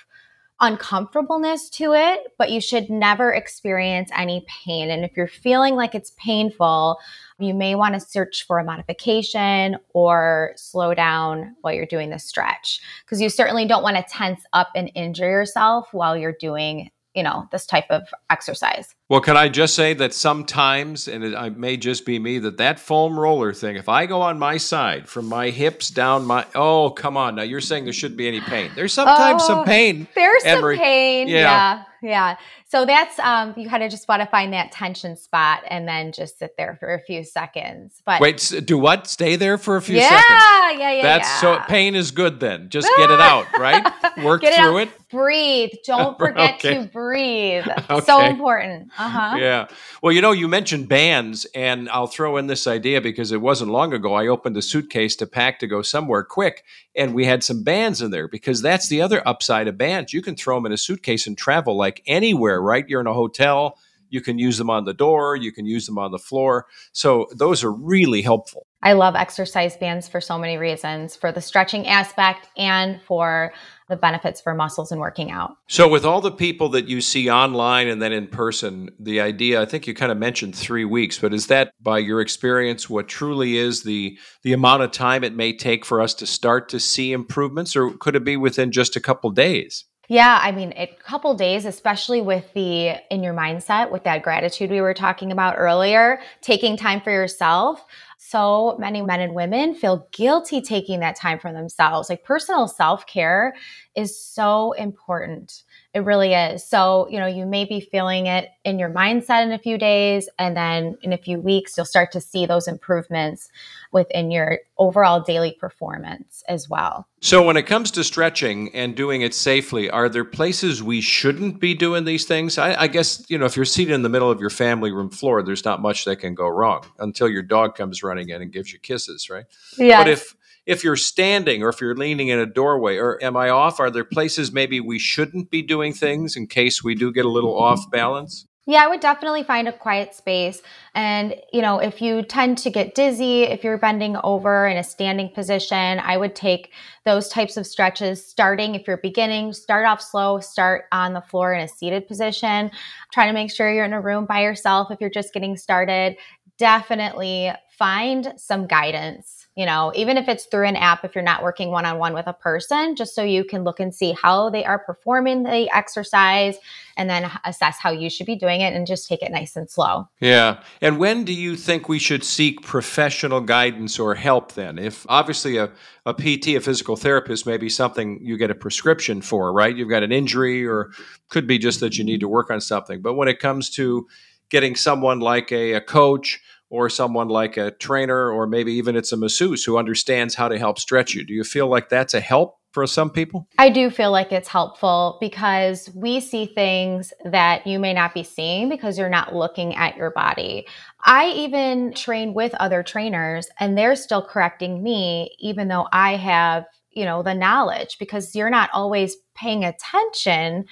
uncomfortableness 0.62 1.70
to 1.70 1.94
it, 1.94 2.34
but 2.38 2.50
you 2.50 2.62
should 2.62 2.90
never 2.90 3.34
experience 3.34 4.10
any 4.16 4.46
pain. 4.48 4.90
And 4.90 5.04
if 5.04 5.12
you're 5.18 5.28
feeling 5.28 5.76
like 5.76 5.94
it's 5.94 6.14
painful, 6.18 6.98
you 7.40 7.54
may 7.54 7.76
want 7.76 7.94
to 7.96 8.00
search 8.00 8.46
for 8.48 8.60
a 8.60 8.64
modification 8.64 9.78
or 9.90 10.54
slow 10.56 10.94
down 10.94 11.56
while 11.62 11.74
you're 11.74 11.86
doing 11.86 12.10
the 12.10 12.20
stretch 12.20 12.80
because 13.04 13.22
you 13.22 13.30
certainly 13.30 13.66
don't 13.66 13.84
want 13.84 13.98
to 13.98 14.06
tense 14.10 14.42
up 14.54 14.70
and 14.76 14.90
injure 14.96 15.30
yourself 15.30 15.90
while 15.92 16.16
you're 16.16 16.38
doing 16.40 16.90
you 17.16 17.24
know 17.24 17.48
this 17.52 17.66
type 17.66 17.86
of 17.90 18.04
exercise 18.30 18.94
well 19.10 19.22
can 19.22 19.38
i 19.38 19.48
just 19.48 19.74
say 19.74 19.94
that 19.94 20.14
sometimes 20.14 21.08
and 21.08 21.24
it, 21.24 21.58
may 21.58 21.78
just 21.78 22.06
be 22.06 22.20
me 22.20 22.38
that 22.38 22.58
that 22.58 22.80
foam 22.80 23.20
roller 23.20 23.54
thing 23.54 23.76
if 23.76 23.90
i 23.90 24.06
go 24.06 24.22
on 24.22 24.38
my 24.38 24.58
side 24.58 25.08
from 25.08 25.26
my 25.26 25.50
hips 25.50 25.90
down 25.90 26.26
my 26.26 26.46
oh 26.56 26.90
come 26.90 27.18
on 27.18 27.36
now 27.36 27.42
you're 27.44 27.62
saying 27.62 27.86
there 27.86 27.94
shouldn't 27.94 28.18
be 28.18 28.28
any 28.28 28.42
pain 28.42 28.70
there's 28.76 28.94
sometimes 28.94 29.42
oh, 29.44 29.48
some 29.48 29.66
pain 29.66 30.08
there's 30.16 30.44
Emery. 30.44 30.76
some 30.76 30.84
pain 30.84 31.28
yeah. 31.28 31.40
yeah 31.40 31.84
yeah 32.02 32.36
so 32.68 32.84
that's 32.84 33.20
um, 33.20 33.54
you 33.56 33.70
kind 33.70 33.84
of 33.84 33.92
just 33.92 34.08
want 34.08 34.24
to 34.24 34.26
find 34.28 34.52
that 34.54 34.72
tension 34.72 35.16
spot 35.16 35.62
and 35.68 35.88
then 35.88 36.12
just 36.12 36.40
sit 36.40 36.56
there 36.58 36.76
for 36.80 36.96
a 36.96 37.00
few 37.00 37.24
seconds. 37.24 38.02
But 38.06 38.20
wait, 38.20 38.52
do 38.66 38.80
what? 38.80 39.06
Stay 39.06 39.36
there 39.36 39.60
for 39.60 39.76
a 39.76 39.82
few 39.84 39.98
yeah, 39.98 40.10
seconds. 40.10 40.26
Yeah, 40.30 40.72
yeah, 40.72 40.92
yeah. 40.94 41.02
That's 41.04 41.28
yeah. 41.28 41.60
so 41.60 41.60
pain 41.68 41.94
is 41.94 42.10
good 42.10 42.40
then. 42.40 42.70
Just 42.70 42.90
get 42.98 43.12
it 43.12 43.22
out, 43.22 43.46
right? 43.60 43.86
Work 44.24 44.44
it 44.44 44.56
through 44.56 44.80
out. 44.80 44.88
it. 44.88 45.10
Breathe. 45.12 45.70
Don't 45.86 46.18
forget 46.20 46.56
okay. 46.56 46.80
to 46.80 46.90
breathe. 46.90 47.66
okay. 47.90 48.06
So 48.06 48.22
important. 48.22 48.90
Uh-huh. 48.98 49.38
Yeah. 49.38 49.68
Well, 50.02 50.12
you 50.12 50.22
know, 50.22 50.32
you 50.32 50.48
mentioned 50.48 50.90
bands, 50.90 51.46
and 51.54 51.88
I'll 51.90 52.08
throw 52.08 52.38
in 52.38 52.48
this 52.48 52.66
idea 52.66 53.00
because 53.00 53.32
it 53.32 53.42
wasn't 53.42 53.72
long 53.72 53.94
ago. 53.94 54.14
I 54.14 54.28
opened 54.28 54.58
a 54.58 54.62
suitcase 54.62 55.16
to 55.18 55.28
pack 55.28 55.60
to 55.60 55.68
go 55.68 55.82
somewhere 55.82 56.24
quick, 56.24 56.64
and 56.96 57.14
we 57.14 57.26
had 57.26 57.44
some 57.44 57.64
bands 57.64 58.02
in 58.02 58.12
there 58.12 58.28
because 58.28 58.62
that's 58.62 58.90
the 58.90 59.02
other 59.02 59.26
upside 59.28 59.68
of 59.68 59.78
bands. 59.78 60.14
You 60.14 60.22
can 60.22 60.36
throw 60.36 60.56
them 60.58 60.66
in 60.66 60.72
a 60.72 60.78
suitcase 60.78 61.28
and 61.28 61.38
travel 61.38 61.78
like 61.78 62.02
anywhere, 62.08 62.55
right? 62.62 62.86
You're 62.88 63.02
in 63.02 63.08
a 63.08 63.14
hotel, 63.14 63.78
you 64.10 64.22
can 64.22 64.38
use 64.38 64.58
them 64.58 64.70
on 64.70 64.86
the 64.86 64.94
door, 64.94 65.36
you 65.36 65.52
can 65.52 65.66
use 65.66 65.86
them 65.86 65.98
on 65.98 66.12
the 66.12 66.20
floor. 66.20 66.68
So 66.92 67.28
those 67.36 67.64
are 67.64 67.72
really 67.72 68.22
helpful. 68.22 68.66
I 68.82 68.94
love 68.94 69.16
exercise 69.16 69.76
bands 69.76 70.08
for 70.08 70.22
so 70.22 70.38
many 70.38 70.58
reasons 70.58 71.16
for 71.16 71.32
the 71.32 71.42
stretching 71.42 71.88
aspect 71.88 72.48
and 72.56 73.02
for 73.02 73.52
the 73.90 73.96
benefits 73.96 74.42
for 74.42 74.54
muscles 74.54 74.92
and 74.92 75.02
working 75.02 75.32
out. 75.32 75.58
So, 75.68 75.88
with 75.88 76.06
all 76.06 76.22
the 76.22 76.32
people 76.32 76.70
that 76.70 76.88
you 76.88 77.02
see 77.02 77.30
online 77.30 77.88
and 77.88 78.02
then 78.02 78.12
in 78.12 78.28
person, 78.28 78.90
the 79.00 79.22
idea, 79.22 79.62
I 79.62 79.66
think 79.66 79.88
you 79.88 79.94
kind 79.94 80.12
of 80.12 80.18
mentioned 80.18 80.56
three 80.56 80.86
weeks, 80.86 81.20
but 81.20 81.34
is 81.34 81.48
that 81.48 81.72
by 81.82 82.00
your 82.00 82.22
experience 82.22 82.90
what 82.90 83.08
truly 83.08 83.58
is 83.58 83.84
the, 83.84 84.18
the 84.44 84.54
amount 84.54 84.84
of 84.84 84.92
time 84.92 85.24
it 85.24 85.36
may 85.36 85.56
take 85.56 85.86
for 85.86 86.02
us 86.02 86.14
to 86.16 86.28
start 86.28 86.70
to 86.70 86.80
see 86.80 87.12
improvements, 87.12 87.76
or 87.76 87.92
could 87.98 88.16
it 88.16 88.24
be 88.24 88.38
within 88.38 88.72
just 88.72 88.96
a 88.96 89.02
couple 89.02 89.30
days? 89.32 89.86
Yeah, 90.08 90.40
I 90.42 90.52
mean, 90.52 90.74
a 90.76 90.88
couple 91.04 91.34
days, 91.34 91.66
especially 91.66 92.22
with 92.22 92.52
the 92.54 92.96
in 93.10 93.24
your 93.24 93.34
mindset, 93.34 93.92
with 93.92 94.04
that 94.04 94.22
gratitude 94.22 94.70
we 94.70 94.82
were 94.82 94.94
talking 94.94 95.32
about 95.32 95.56
earlier, 95.58 96.20
taking 96.42 96.78
time 96.78 97.02
for 97.02 97.12
yourself. 97.12 97.84
So 98.18 98.76
many 98.80 99.02
men 99.02 99.20
and 99.22 99.34
women 99.34 99.74
feel 99.76 100.08
guilty 100.12 100.62
taking 100.62 101.00
that 101.00 101.16
time 101.16 101.40
for 101.40 101.52
themselves. 101.52 102.10
Like 102.10 102.24
personal 102.24 102.68
self 102.68 103.06
care 103.08 103.56
is 103.96 104.20
so 104.20 104.74
important. 104.74 105.64
It 105.96 106.04
really 106.04 106.34
is. 106.34 106.62
So, 106.62 107.08
you 107.10 107.20
know, 107.20 107.26
you 107.26 107.46
may 107.46 107.64
be 107.64 107.80
feeling 107.80 108.28
it 108.28 108.50
in 108.66 108.78
your 108.78 108.90
mindset 108.90 109.44
in 109.44 109.54
a 109.54 109.58
few 109.58 109.78
days, 109.78 110.28
and 110.38 110.56
then 110.56 110.98
in 111.02 111.14
a 111.14 111.18
few 111.18 111.40
weeks, 111.40 111.78
you'll 111.78 111.86
start 111.86 112.12
to 112.12 112.20
see 112.20 112.46
those 112.46 112.68
improvements 112.68 113.48
within 113.94 114.30
your 114.30 114.60
overall 114.78 115.22
daily 115.22 115.54
performance 115.58 116.44
as 116.50 116.68
well. 116.68 117.08
So, 117.22 117.42
when 117.42 117.56
it 117.56 117.64
comes 117.64 117.92
to 117.92 118.04
stretching 118.04 118.76
and 118.76 118.94
doing 118.94 119.22
it 119.22 119.34
safely, 119.34 119.90
are 119.90 120.10
there 120.10 120.26
places 120.26 120.84
we 120.84 121.00
shouldn't 121.00 121.62
be 121.62 121.74
doing 121.74 122.04
these 122.04 122.26
things? 122.26 122.58
I, 122.58 122.82
I 122.82 122.88
guess, 122.88 123.26
you 123.30 123.38
know, 123.38 123.46
if 123.46 123.56
you're 123.56 123.64
seated 123.64 123.94
in 123.94 124.02
the 124.02 124.10
middle 124.10 124.30
of 124.30 124.42
your 124.42 124.50
family 124.50 124.92
room 124.92 125.10
floor, 125.10 125.44
there's 125.44 125.64
not 125.64 125.82
much 125.82 126.04
that 126.04 126.18
can 126.18 126.36
go 126.36 126.50
wrong 126.50 126.86
until 127.00 127.30
your 127.30 127.42
dog 127.42 127.76
comes 127.76 128.04
running 128.04 128.28
in 128.28 128.42
and 128.42 128.52
gives 128.52 128.74
you 128.74 128.80
kisses, 128.80 129.30
right? 129.30 129.46
Yeah. 129.78 130.04
But 130.04 130.10
if 130.10 130.36
if 130.66 130.84
you're 130.84 130.96
standing 130.96 131.64
or 131.64 131.70
if 131.70 131.80
you're 131.80 131.96
leaning 131.96 132.30
in 132.30 132.40
a 132.40 132.46
doorway 132.46 132.98
or 132.98 133.24
am 133.24 133.38
i 133.38 133.50
off 133.50 133.80
are 133.80 133.90
there 133.90 134.04
places 134.04 134.52
maybe 134.52 134.80
we 134.80 135.00
shouldn't 135.00 135.50
be 135.50 135.62
doing 135.62 135.94
things 135.94 136.36
in 136.36 136.48
case 136.48 136.84
we 136.84 136.96
do 136.96 137.12
get 137.12 137.26
a 137.26 137.30
little 137.30 137.58
off 137.58 137.90
balance 137.92 138.48
yeah, 138.68 138.84
I 138.84 138.88
would 138.88 139.00
definitely 139.00 139.44
find 139.44 139.68
a 139.68 139.72
quiet 139.72 140.16
space. 140.16 140.64
And, 140.96 141.36
you 141.54 141.62
know, 141.62 141.78
if 141.78 142.02
you 142.02 142.24
tend 142.24 142.58
to 142.60 142.72
get 142.72 142.96
dizzy, 142.96 143.44
if 143.44 143.64
you're 143.64 143.78
bending 143.78 144.18
over 144.24 144.66
in 144.66 144.76
a 144.76 144.84
standing 144.84 145.30
position, 145.30 146.00
I 146.00 146.18
would 146.18 146.34
take 146.34 146.74
those 147.04 147.30
types 147.30 147.58
of 147.58 147.68
stretches 147.68 148.26
starting 148.26 148.74
if 148.74 148.88
you're 148.88 148.98
beginning, 148.98 149.54
start 149.54 149.86
off 149.86 150.02
slow, 150.02 150.40
start 150.40 150.86
on 150.92 151.14
the 151.14 151.22
floor 151.22 151.54
in 151.54 151.62
a 151.62 151.68
seated 151.68 152.08
position. 152.08 152.72
Try 153.14 153.28
to 153.28 153.34
make 153.34 153.52
sure 153.52 153.72
you're 153.72 153.86
in 153.86 153.94
a 153.94 154.02
room 154.02 154.26
by 154.26 154.42
yourself 154.42 154.90
if 154.90 155.00
you're 155.00 155.12
just 155.12 155.32
getting 155.32 155.58
started. 155.58 156.18
Definitely 156.58 157.52
find 157.78 158.34
some 158.38 158.66
guidance 158.66 159.45
you 159.56 159.66
know, 159.66 159.94
even 159.96 160.18
if 160.18 160.28
it's 160.28 160.46
through 160.46 160.68
an 160.68 160.76
app, 160.76 161.06
if 161.06 161.16
you're 161.16 161.24
not 161.24 161.42
working 161.42 161.72
one 161.72 161.86
on 161.86 161.98
one 161.98 162.14
with 162.14 162.28
a 162.28 162.34
person, 162.34 162.96
just 162.96 163.16
so 163.16 163.24
you 163.24 163.46
can 163.46 163.64
look 163.64 163.80
and 163.80 163.96
see 163.96 164.14
how 164.22 164.50
they 164.50 164.66
are 164.66 164.80
performing 164.80 165.44
the 165.44 165.70
exercise 165.74 166.58
and 166.98 167.10
then 167.10 167.32
assess 167.46 167.78
how 167.80 167.90
you 167.90 168.10
should 168.10 168.26
be 168.26 168.36
doing 168.36 168.60
it 168.60 168.74
and 168.74 168.86
just 168.86 169.08
take 169.08 169.22
it 169.22 169.32
nice 169.32 169.56
and 169.56 169.70
slow. 169.70 170.10
Yeah. 170.20 170.62
And 170.82 170.98
when 170.98 171.24
do 171.24 171.34
you 171.34 171.56
think 171.56 171.88
we 171.88 172.00
should 172.00 172.26
seek 172.26 172.64
professional 172.64 173.40
guidance 173.40 173.98
or 173.98 174.14
help 174.16 174.54
then? 174.54 174.78
If 174.78 175.06
obviously 175.08 175.56
a, 175.56 175.72
a 176.06 176.14
PT, 176.14 176.50
a 176.50 176.60
physical 176.60 176.98
therapist, 176.98 177.46
may 177.46 177.58
be 177.58 177.70
something 177.70 178.20
you 178.22 178.38
get 178.38 178.52
a 178.52 178.56
prescription 178.56 179.22
for, 179.22 179.54
right? 179.54 179.76
You've 179.76 179.90
got 179.90 180.04
an 180.04 180.12
injury 180.12 180.68
or 180.68 180.92
could 181.30 181.48
be 181.48 181.58
just 181.58 181.80
that 181.80 181.98
you 181.98 182.04
need 182.04 182.20
to 182.20 182.28
work 182.28 182.52
on 182.52 182.60
something. 182.60 183.02
But 183.02 183.14
when 183.14 183.30
it 183.30 183.40
comes 183.40 183.70
to 183.72 184.06
getting 184.50 184.76
someone 184.76 185.22
like 185.22 185.52
a, 185.54 185.74
a 185.74 185.82
coach, 185.82 186.42
or 186.76 186.90
someone 186.90 187.30
like 187.30 187.56
a 187.56 187.72
trainer 187.72 188.30
or 188.30 188.46
maybe 188.46 188.74
even 188.74 188.98
it's 188.98 189.14
a 189.14 189.18
masseuse 189.18 189.64
who 189.64 189.78
understands 189.78 190.36
how 190.36 190.50
to 190.50 190.60
help 190.60 190.78
stretch 190.78 191.14
you. 191.14 191.24
Do 191.24 191.34
you 191.34 191.46
feel 191.46 191.68
like 191.68 191.88
that's 191.88 192.14
a 192.14 192.20
help 192.20 192.58
for 192.72 192.86
some 192.86 193.10
people? 193.10 193.48
I 193.58 193.70
do 193.70 193.90
feel 193.90 194.12
like 194.12 194.34
it's 194.34 194.50
helpful 194.50 195.18
because 195.22 195.90
we 195.96 196.20
see 196.20 196.46
things 196.46 197.14
that 197.24 197.66
you 197.66 197.80
may 197.80 197.94
not 197.94 198.14
be 198.14 198.24
seeing 198.24 198.68
because 198.68 198.98
you're 198.98 199.08
not 199.08 199.34
looking 199.34 199.74
at 199.76 199.96
your 199.96 200.12
body. 200.12 200.68
I 201.06 201.30
even 201.30 201.94
train 201.94 202.34
with 202.34 202.54
other 202.56 202.84
trainers 202.84 203.48
and 203.58 203.78
they're 203.78 203.96
still 203.96 204.22
correcting 204.22 204.84
me 204.84 205.34
even 205.40 205.70
though 205.70 205.88
I 205.94 206.18
have, 206.18 206.66
you 206.92 207.06
know, 207.06 207.24
the 207.24 207.34
knowledge 207.34 207.98
because 207.98 208.36
you're 208.36 208.50
not 208.50 208.70
always 208.74 209.16
paying 209.34 209.64
attention 209.64 210.66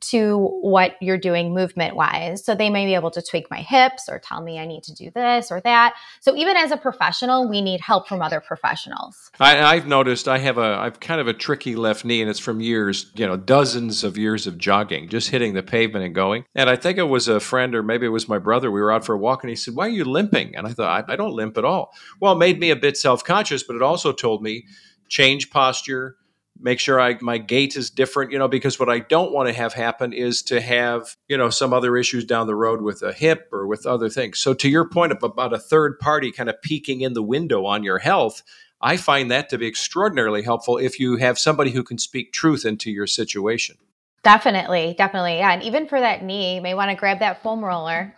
to 0.00 0.58
what 0.60 0.96
you're 1.00 1.18
doing 1.18 1.54
movement 1.54 1.96
wise. 1.96 2.44
So 2.44 2.54
they 2.54 2.70
may 2.70 2.86
be 2.86 2.94
able 2.94 3.10
to 3.12 3.22
tweak 3.22 3.50
my 3.50 3.60
hips 3.60 4.08
or 4.08 4.18
tell 4.18 4.42
me 4.42 4.58
I 4.58 4.66
need 4.66 4.82
to 4.84 4.94
do 4.94 5.10
this 5.10 5.50
or 5.50 5.60
that. 5.62 5.94
So 6.20 6.36
even 6.36 6.56
as 6.56 6.70
a 6.70 6.76
professional, 6.76 7.48
we 7.48 7.60
need 7.60 7.80
help 7.80 8.08
from 8.08 8.22
other 8.22 8.40
professionals. 8.40 9.30
I, 9.40 9.74
have 9.74 9.86
noticed 9.86 10.28
I 10.28 10.38
have 10.38 10.58
a 10.58 10.78
I've 10.78 11.00
kind 11.00 11.20
of 11.20 11.28
a 11.28 11.34
tricky 11.34 11.76
left 11.76 12.04
knee, 12.04 12.20
and 12.20 12.30
it's 12.30 12.38
from 12.38 12.60
years, 12.60 13.10
you 13.14 13.26
know, 13.26 13.36
dozens 13.36 14.04
of 14.04 14.18
years 14.18 14.46
of 14.46 14.58
jogging, 14.58 15.08
just 15.08 15.30
hitting 15.30 15.54
the 15.54 15.62
pavement 15.62 16.04
and 16.04 16.14
going. 16.14 16.44
And 16.54 16.68
I 16.68 16.76
think 16.76 16.98
it 16.98 17.04
was 17.04 17.28
a 17.28 17.40
friend 17.40 17.74
or 17.74 17.82
maybe 17.82 18.06
it 18.06 18.10
was 18.10 18.28
my 18.28 18.38
brother. 18.38 18.70
We 18.70 18.80
were 18.80 18.92
out 18.92 19.04
for 19.04 19.14
a 19.14 19.18
walk, 19.18 19.42
and 19.42 19.50
he 19.50 19.56
said, 19.56 19.74
"Why 19.74 19.86
are 19.86 19.90
you 19.90 20.04
limping?" 20.04 20.54
And 20.56 20.66
I 20.66 20.72
thought, 20.72 21.08
I, 21.08 21.12
I 21.12 21.16
don't 21.16 21.34
limp 21.34 21.56
at 21.58 21.64
all. 21.64 21.90
Well, 22.20 22.32
it 22.32 22.38
made 22.38 22.58
me 22.58 22.70
a 22.70 22.76
bit 22.76 22.96
self 22.96 23.24
conscious, 23.24 23.62
but 23.62 23.76
it 23.76 23.82
also 23.82 24.12
told 24.12 24.42
me 24.42 24.64
change 25.08 25.50
posture 25.50 26.16
make 26.60 26.80
sure 26.80 27.00
I 27.00 27.18
my 27.20 27.38
gait 27.38 27.76
is 27.76 27.90
different, 27.90 28.32
you 28.32 28.38
know, 28.38 28.48
because 28.48 28.78
what 28.78 28.88
I 28.88 29.00
don't 29.00 29.32
want 29.32 29.48
to 29.48 29.54
have 29.54 29.74
happen 29.74 30.12
is 30.12 30.42
to 30.42 30.60
have, 30.60 31.16
you 31.28 31.36
know, 31.36 31.50
some 31.50 31.72
other 31.72 31.96
issues 31.96 32.24
down 32.24 32.46
the 32.46 32.54
road 32.54 32.82
with 32.82 33.02
a 33.02 33.12
hip 33.12 33.48
or 33.52 33.66
with 33.66 33.86
other 33.86 34.08
things. 34.08 34.38
So 34.38 34.54
to 34.54 34.68
your 34.68 34.88
point 34.88 35.12
of 35.12 35.22
about 35.22 35.52
a 35.52 35.58
third 35.58 35.98
party 35.98 36.32
kind 36.32 36.48
of 36.48 36.60
peeking 36.62 37.00
in 37.00 37.14
the 37.14 37.22
window 37.22 37.64
on 37.66 37.82
your 37.82 37.98
health, 37.98 38.42
I 38.80 38.96
find 38.96 39.30
that 39.30 39.48
to 39.50 39.58
be 39.58 39.66
extraordinarily 39.66 40.42
helpful 40.42 40.78
if 40.78 41.00
you 41.00 41.16
have 41.16 41.38
somebody 41.38 41.70
who 41.70 41.82
can 41.82 41.98
speak 41.98 42.32
truth 42.32 42.64
into 42.64 42.90
your 42.90 43.06
situation. 43.06 43.76
Definitely, 44.22 44.94
definitely. 44.98 45.36
Yeah. 45.36 45.52
And 45.52 45.62
even 45.62 45.86
for 45.86 45.98
that 45.98 46.22
knee, 46.22 46.56
you 46.56 46.60
may 46.60 46.74
want 46.74 46.90
to 46.90 46.96
grab 46.96 47.20
that 47.20 47.42
foam 47.42 47.64
roller. 47.64 48.14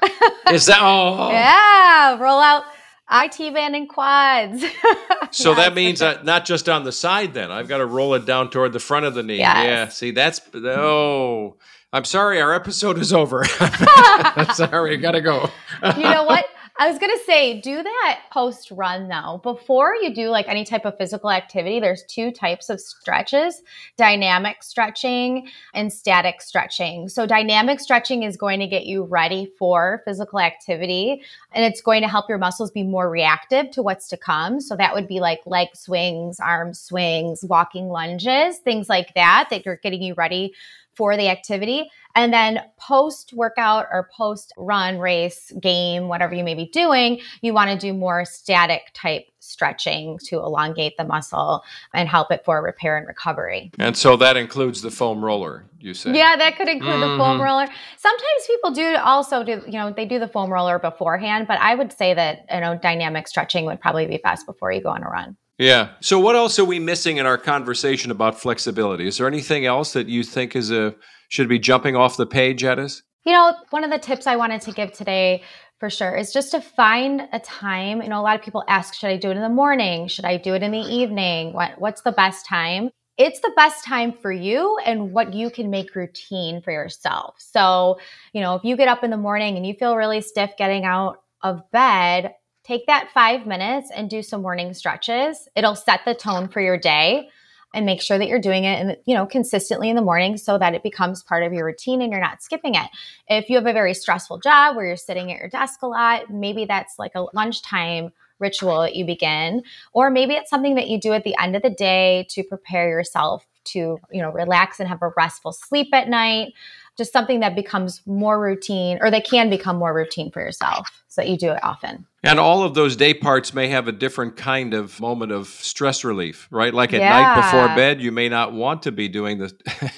is 0.50 0.66
that 0.66 0.79
oh, 0.81 0.87
oh, 0.87 1.29
oh 1.29 1.31
yeah, 1.31 2.18
roll 2.18 2.40
out 2.40 2.64
IT 3.11 3.55
band 3.55 3.75
and 3.75 3.88
quads. 3.88 4.62
so 5.31 5.51
yes. 5.51 5.59
that 5.59 5.75
means 5.75 6.03
uh, 6.03 6.23
not 6.23 6.44
just 6.44 6.68
on 6.68 6.85
the 6.85 6.92
side. 6.92 7.35
Then 7.35 7.51
I've 7.51 7.68
got 7.68 7.79
to 7.79 7.87
roll 7.87 8.14
it 8.14 8.25
down 8.25 8.51
toward 8.51 8.73
the 8.73 8.81
front 8.81 9.07
of 9.07 9.14
the 9.14 9.23
knee. 9.23 9.38
Yes. 9.38 9.64
Yeah. 9.64 9.88
See, 9.88 10.11
that's 10.12 10.40
oh. 10.55 11.57
I'm 11.92 12.05
sorry, 12.05 12.40
our 12.40 12.55
episode 12.55 12.99
is 12.99 13.12
over. 13.12 13.44
sorry, 14.55 14.92
I 14.92 14.96
gotta 14.96 15.20
go. 15.20 15.51
you 15.96 16.05
know 16.05 16.23
what? 16.23 16.46
I 16.81 16.88
was 16.88 16.99
going 16.99 17.12
to 17.12 17.25
say, 17.27 17.61
do 17.61 17.83
that 17.83 18.23
post 18.33 18.71
run 18.71 19.09
though. 19.09 19.38
Before 19.43 19.95
you 19.95 20.14
do 20.14 20.31
like 20.31 20.49
any 20.49 20.64
type 20.64 20.87
of 20.87 20.97
physical 20.97 21.31
activity, 21.31 21.79
there's 21.79 22.05
two 22.05 22.31
types 22.31 22.71
of 22.71 22.81
stretches 22.81 23.61
dynamic 23.99 24.62
stretching 24.62 25.51
and 25.75 25.93
static 25.93 26.40
stretching. 26.40 27.11
So, 27.11 27.27
dynamic 27.27 27.81
stretching 27.81 28.23
is 28.23 28.38
going 28.38 28.61
to 28.61 28.66
get 28.66 28.87
you 28.87 29.03
ready 29.03 29.53
for 29.59 30.01
physical 30.07 30.40
activity 30.40 31.23
and 31.53 31.66
it's 31.66 31.83
going 31.83 32.01
to 32.01 32.09
help 32.09 32.31
your 32.31 32.38
muscles 32.38 32.71
be 32.71 32.83
more 32.83 33.11
reactive 33.11 33.71
to 33.73 33.83
what's 33.83 34.09
to 34.09 34.16
come. 34.16 34.59
So, 34.59 34.75
that 34.77 34.95
would 34.95 35.07
be 35.07 35.21
like 35.21 35.40
leg 35.45 35.69
swings, 35.75 36.40
arm 36.40 36.73
swings, 36.73 37.45
walking 37.45 37.88
lunges, 37.88 38.57
things 38.57 38.88
like 38.88 39.12
that, 39.16 39.49
that 39.51 39.66
you're 39.66 39.77
getting 39.77 40.03
you 40.03 40.14
ready 40.14 40.55
for 41.00 41.16
the 41.16 41.28
activity. 41.28 41.90
And 42.14 42.30
then 42.30 42.60
post 42.76 43.32
workout 43.32 43.86
or 43.90 44.10
post 44.14 44.52
run, 44.58 44.98
race, 44.98 45.50
game, 45.58 46.08
whatever 46.08 46.34
you 46.34 46.44
may 46.44 46.54
be 46.54 46.66
doing, 46.66 47.20
you 47.40 47.54
want 47.54 47.70
to 47.70 47.78
do 47.78 47.94
more 47.94 48.26
static 48.26 48.90
type 48.92 49.24
stretching 49.38 50.18
to 50.26 50.36
elongate 50.40 50.98
the 50.98 51.04
muscle 51.04 51.64
and 51.94 52.06
help 52.06 52.30
it 52.30 52.44
for 52.44 52.62
repair 52.62 52.98
and 52.98 53.06
recovery. 53.06 53.70
And 53.78 53.96
so 53.96 54.14
that 54.16 54.36
includes 54.36 54.82
the 54.82 54.90
foam 54.90 55.24
roller, 55.24 55.64
you 55.78 55.94
say? 55.94 56.12
Yeah, 56.12 56.36
that 56.36 56.58
could 56.58 56.68
include 56.68 56.96
mm-hmm. 56.96 57.12
the 57.12 57.16
foam 57.16 57.36
mm-hmm. 57.36 57.44
roller. 57.44 57.66
Sometimes 57.96 58.46
people 58.46 58.72
do 58.72 58.96
also 58.96 59.42
do, 59.42 59.62
you 59.64 59.78
know, 59.78 59.90
they 59.90 60.04
do 60.04 60.18
the 60.18 60.28
foam 60.28 60.52
roller 60.52 60.78
beforehand, 60.78 61.46
but 61.46 61.58
I 61.60 61.74
would 61.76 61.92
say 61.94 62.12
that, 62.12 62.44
you 62.52 62.60
know, 62.60 62.76
dynamic 62.76 63.26
stretching 63.26 63.64
would 63.64 63.80
probably 63.80 64.06
be 64.06 64.18
best 64.22 64.44
before 64.44 64.70
you 64.70 64.82
go 64.82 64.90
on 64.90 65.02
a 65.02 65.08
run. 65.08 65.38
Yeah. 65.61 65.90
So 66.01 66.18
what 66.18 66.37
else 66.37 66.59
are 66.59 66.64
we 66.64 66.79
missing 66.79 67.18
in 67.18 67.27
our 67.27 67.37
conversation 67.37 68.11
about 68.11 68.40
flexibility? 68.40 69.07
Is 69.07 69.18
there 69.18 69.27
anything 69.27 69.66
else 69.66 69.92
that 69.92 70.09
you 70.09 70.23
think 70.23 70.57
is 70.57 70.70
a 70.70 70.94
should 71.29 71.51
be 71.51 71.59
jumping 71.59 71.94
off 71.94 72.16
the 72.16 72.27
page 72.27 72.64
at 72.64 72.79
us? 72.79 73.03
You 73.27 73.33
know, 73.33 73.55
one 73.68 73.85
of 73.85 73.90
the 73.90 73.99
tips 73.99 74.27
I 74.27 74.37
wanted 74.37 74.62
to 74.62 74.73
give 74.73 74.92
today 74.92 75.42
for 75.79 75.90
sure 75.90 76.16
is 76.16 76.33
just 76.33 76.51
to 76.53 76.62
find 76.62 77.29
a 77.35 77.40
time. 77.40 78.01
You 78.01 78.09
know, 78.09 78.18
a 78.18 78.23
lot 78.23 78.37
of 78.37 78.42
people 78.42 78.64
ask, 78.68 78.94
should 78.94 79.11
I 79.11 79.18
do 79.18 79.31
it 79.31 79.37
in 79.37 79.42
the 79.42 79.51
morning? 79.51 80.09
Should 80.09 80.25
I 80.25 80.38
do 80.38 80.55
it 80.55 80.62
in 80.62 80.73
the 80.73 80.79
evening? 80.79 81.53
What 81.53 81.79
what's 81.79 82.01
the 82.01 82.12
best 82.12 82.46
time? 82.46 82.88
It's 83.18 83.40
the 83.40 83.53
best 83.55 83.85
time 83.85 84.14
for 84.14 84.33
you 84.33 84.79
and 84.87 85.12
what 85.12 85.35
you 85.35 85.51
can 85.51 85.68
make 85.68 85.94
routine 85.94 86.62
for 86.62 86.73
yourself. 86.73 87.35
So, 87.38 87.99
you 88.33 88.40
know, 88.40 88.55
if 88.55 88.64
you 88.64 88.79
get 88.79 88.88
up 88.88 89.05
in 89.05 89.11
the 89.11 89.18
morning 89.18 89.59
and 89.59 89.66
you 89.66 89.75
feel 89.75 89.94
really 89.94 90.23
stiff 90.23 90.53
getting 90.57 90.87
out 90.87 91.18
of 91.42 91.70
bed, 91.70 92.33
take 92.70 92.87
that 92.87 93.11
5 93.12 93.46
minutes 93.46 93.90
and 93.94 94.09
do 94.09 94.22
some 94.22 94.42
morning 94.42 94.74
stretches. 94.74 95.48
It'll 95.56 95.74
set 95.74 96.04
the 96.04 96.14
tone 96.14 96.48
for 96.48 96.61
your 96.61 96.78
day 96.78 97.28
and 97.74 97.85
make 97.85 98.00
sure 98.00 98.16
that 98.16 98.28
you're 98.28 98.40
doing 98.40 98.64
it 98.64 98.80
and 98.80 98.96
you 99.06 99.14
know 99.14 99.26
consistently 99.26 99.90
in 99.90 99.96
the 99.96 100.02
morning 100.02 100.37
so 100.37 100.56
that 100.59 100.74
it 100.74 100.83
becomes 100.83 101.22
part 101.22 101.42
of 101.42 101.52
your 101.52 101.66
routine 101.66 102.00
and 102.00 102.12
you're 102.12 102.20
not 102.20 102.42
skipping 102.42 102.76
it. 102.76 102.88
If 103.28 103.48
you 103.48 103.56
have 103.56 103.66
a 103.66 103.72
very 103.72 103.94
stressful 103.94 104.38
job 104.38 104.76
where 104.76 104.87
you're 104.87 104.96
sitting 104.96 105.33
at 105.33 105.38
your 105.38 105.48
desk 105.48 105.83
a 105.83 105.87
lot 105.88 106.30
maybe 106.30 106.64
that's 106.64 106.98
like 106.98 107.12
a 107.16 107.26
lunchtime 107.35 108.12
ritual 108.38 108.80
that 108.83 108.96
you 108.96 109.04
begin. 109.04 109.62
Or 109.92 110.11
maybe 110.11 110.35
it's 110.35 110.48
something 110.48 110.76
that 110.76 110.88
you 110.88 110.98
do 110.98 111.12
at 111.12 111.24
the 111.24 111.37
end 111.38 111.54
of 111.56 111.62
the 111.62 111.70
day 111.70 112.26
to 112.30 112.42
prepare 112.42 112.88
yourself 112.88 113.46
to 113.62 113.98
you 114.11 114.22
know 114.22 114.30
relax 114.30 114.80
and 114.80 114.88
have 114.88 115.02
a 115.02 115.12
restful 115.16 115.52
sleep 115.52 115.88
at 115.92 116.09
night 116.09 116.54
just 117.00 117.14
something 117.14 117.40
that 117.40 117.54
becomes 117.56 118.02
more 118.06 118.38
routine 118.38 118.98
or 119.00 119.10
that 119.10 119.24
can 119.24 119.48
become 119.48 119.76
more 119.76 119.94
routine 119.94 120.30
for 120.30 120.42
yourself 120.42 120.86
so 121.08 121.22
that 121.22 121.30
you 121.30 121.38
do 121.38 121.50
it 121.50 121.58
often. 121.62 122.04
And 122.22 122.38
all 122.38 122.62
of 122.62 122.74
those 122.74 122.94
day 122.94 123.14
parts 123.14 123.54
may 123.54 123.68
have 123.68 123.88
a 123.88 123.92
different 123.92 124.36
kind 124.36 124.74
of 124.74 125.00
moment 125.00 125.32
of 125.32 125.46
stress 125.48 126.04
relief, 126.04 126.46
right? 126.50 126.74
Like 126.74 126.92
at 126.92 127.00
Yeah. 127.00 127.08
night 127.08 127.34
before 127.34 127.70
bed, 127.74 128.02
you 128.02 128.12
may 128.12 128.28
not 128.28 128.52
want 128.52 128.82
to 128.82 128.92
be 128.92 129.08
doing 129.08 129.38
the 129.38 129.50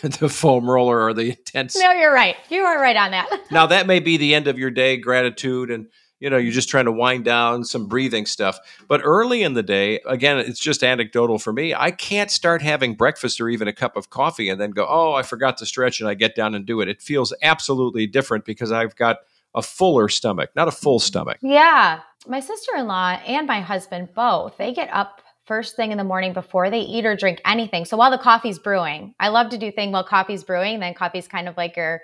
the 0.21 0.29
foam 0.29 0.71
roller 0.71 1.01
or 1.03 1.13
the 1.13 1.31
intense. 1.31 1.77
No, 1.77 1.91
you're 1.91 2.15
right. 2.15 2.37
You 2.49 2.63
are 2.63 2.81
right 2.81 2.97
on 2.97 3.11
that. 3.11 3.29
Now 3.51 3.67
that 3.67 3.87
may 3.89 3.99
be 3.99 4.17
the 4.17 4.33
end 4.37 4.47
of 4.47 4.61
your 4.61 4.71
day, 4.71 4.97
gratitude 4.97 5.73
and 5.73 5.89
you 6.23 6.31
know, 6.31 6.37
you're 6.37 6.53
just 6.53 6.69
trying 6.69 6.85
to 6.85 6.93
wind 6.93 7.25
down 7.25 7.65
some 7.65 7.89
breathing 7.89 8.27
stuff. 8.27 8.57
But 8.87 9.01
early 9.03 9.43
in 9.43 9.55
the 9.55 9.63
day, 9.65 9.99
again, 10.07 10.39
it's 10.39 10.61
just 10.61 10.85
anecdotal 10.85 11.41
for 11.41 11.53
me. 11.53 11.75
I 11.75 11.91
can't 11.91 12.31
start 12.31 12.63
having 12.63 12.95
breakfast 12.95 13.41
or 13.41 13.49
even 13.49 13.67
a 13.67 13.73
cup 13.73 13.97
of 13.97 14.09
coffee 14.09 14.49
and 14.49 14.61
then 14.61 14.71
go, 14.71 14.87
"Oh, 14.89 15.15
I 15.15 15.25
forgot 15.25 15.57
to 15.59 15.67
stretch," 15.67 15.99
and 15.99 16.09
I 16.09 16.15
get 16.15 16.37
down 16.37 16.55
and 16.55 16.65
do 16.65 16.81
it. 16.81 16.89
It 16.89 17.03
feels 17.03 17.35
absolutely 17.43 18.07
different 18.07 18.45
because 18.45 18.71
I've 18.71 18.95
got 18.95 19.17
a 19.53 19.63
fuller 19.63 20.09
stomach, 20.09 20.51
not 20.55 20.69
a 20.69 20.71
full 20.71 21.01
stomach. 21.01 21.39
Yeah. 21.43 22.01
My 22.29 22.39
sister 22.39 22.71
in 22.77 22.87
law 22.87 23.19
and 23.27 23.49
my 23.49 23.61
husband 23.61 24.11
both, 24.15 24.57
they 24.59 24.73
get 24.73 24.91
up 24.93 25.23
first 25.47 25.75
thing 25.75 25.91
in 25.91 25.99
the 25.99 26.05
morning 26.05 26.33
before 26.33 26.71
they 26.71 26.83
eat 26.83 27.05
or 27.05 27.17
drink 27.17 27.41
anything. 27.45 27.85
So 27.85 27.97
while 27.97 28.13
the 28.13 28.17
coffee's 28.17 28.61
brewing, 28.61 29.17
I 29.19 29.29
love 29.29 29.51
to 29.51 29.59
do 29.59 29.73
thing 29.73 29.91
while 29.91 30.05
coffee's 30.05 30.45
brewing, 30.45 30.79
then 30.79 30.95
coffee's 30.95 31.27
kind 31.27 31.49
of 31.49 31.57
like 31.57 31.77
your 31.77 32.01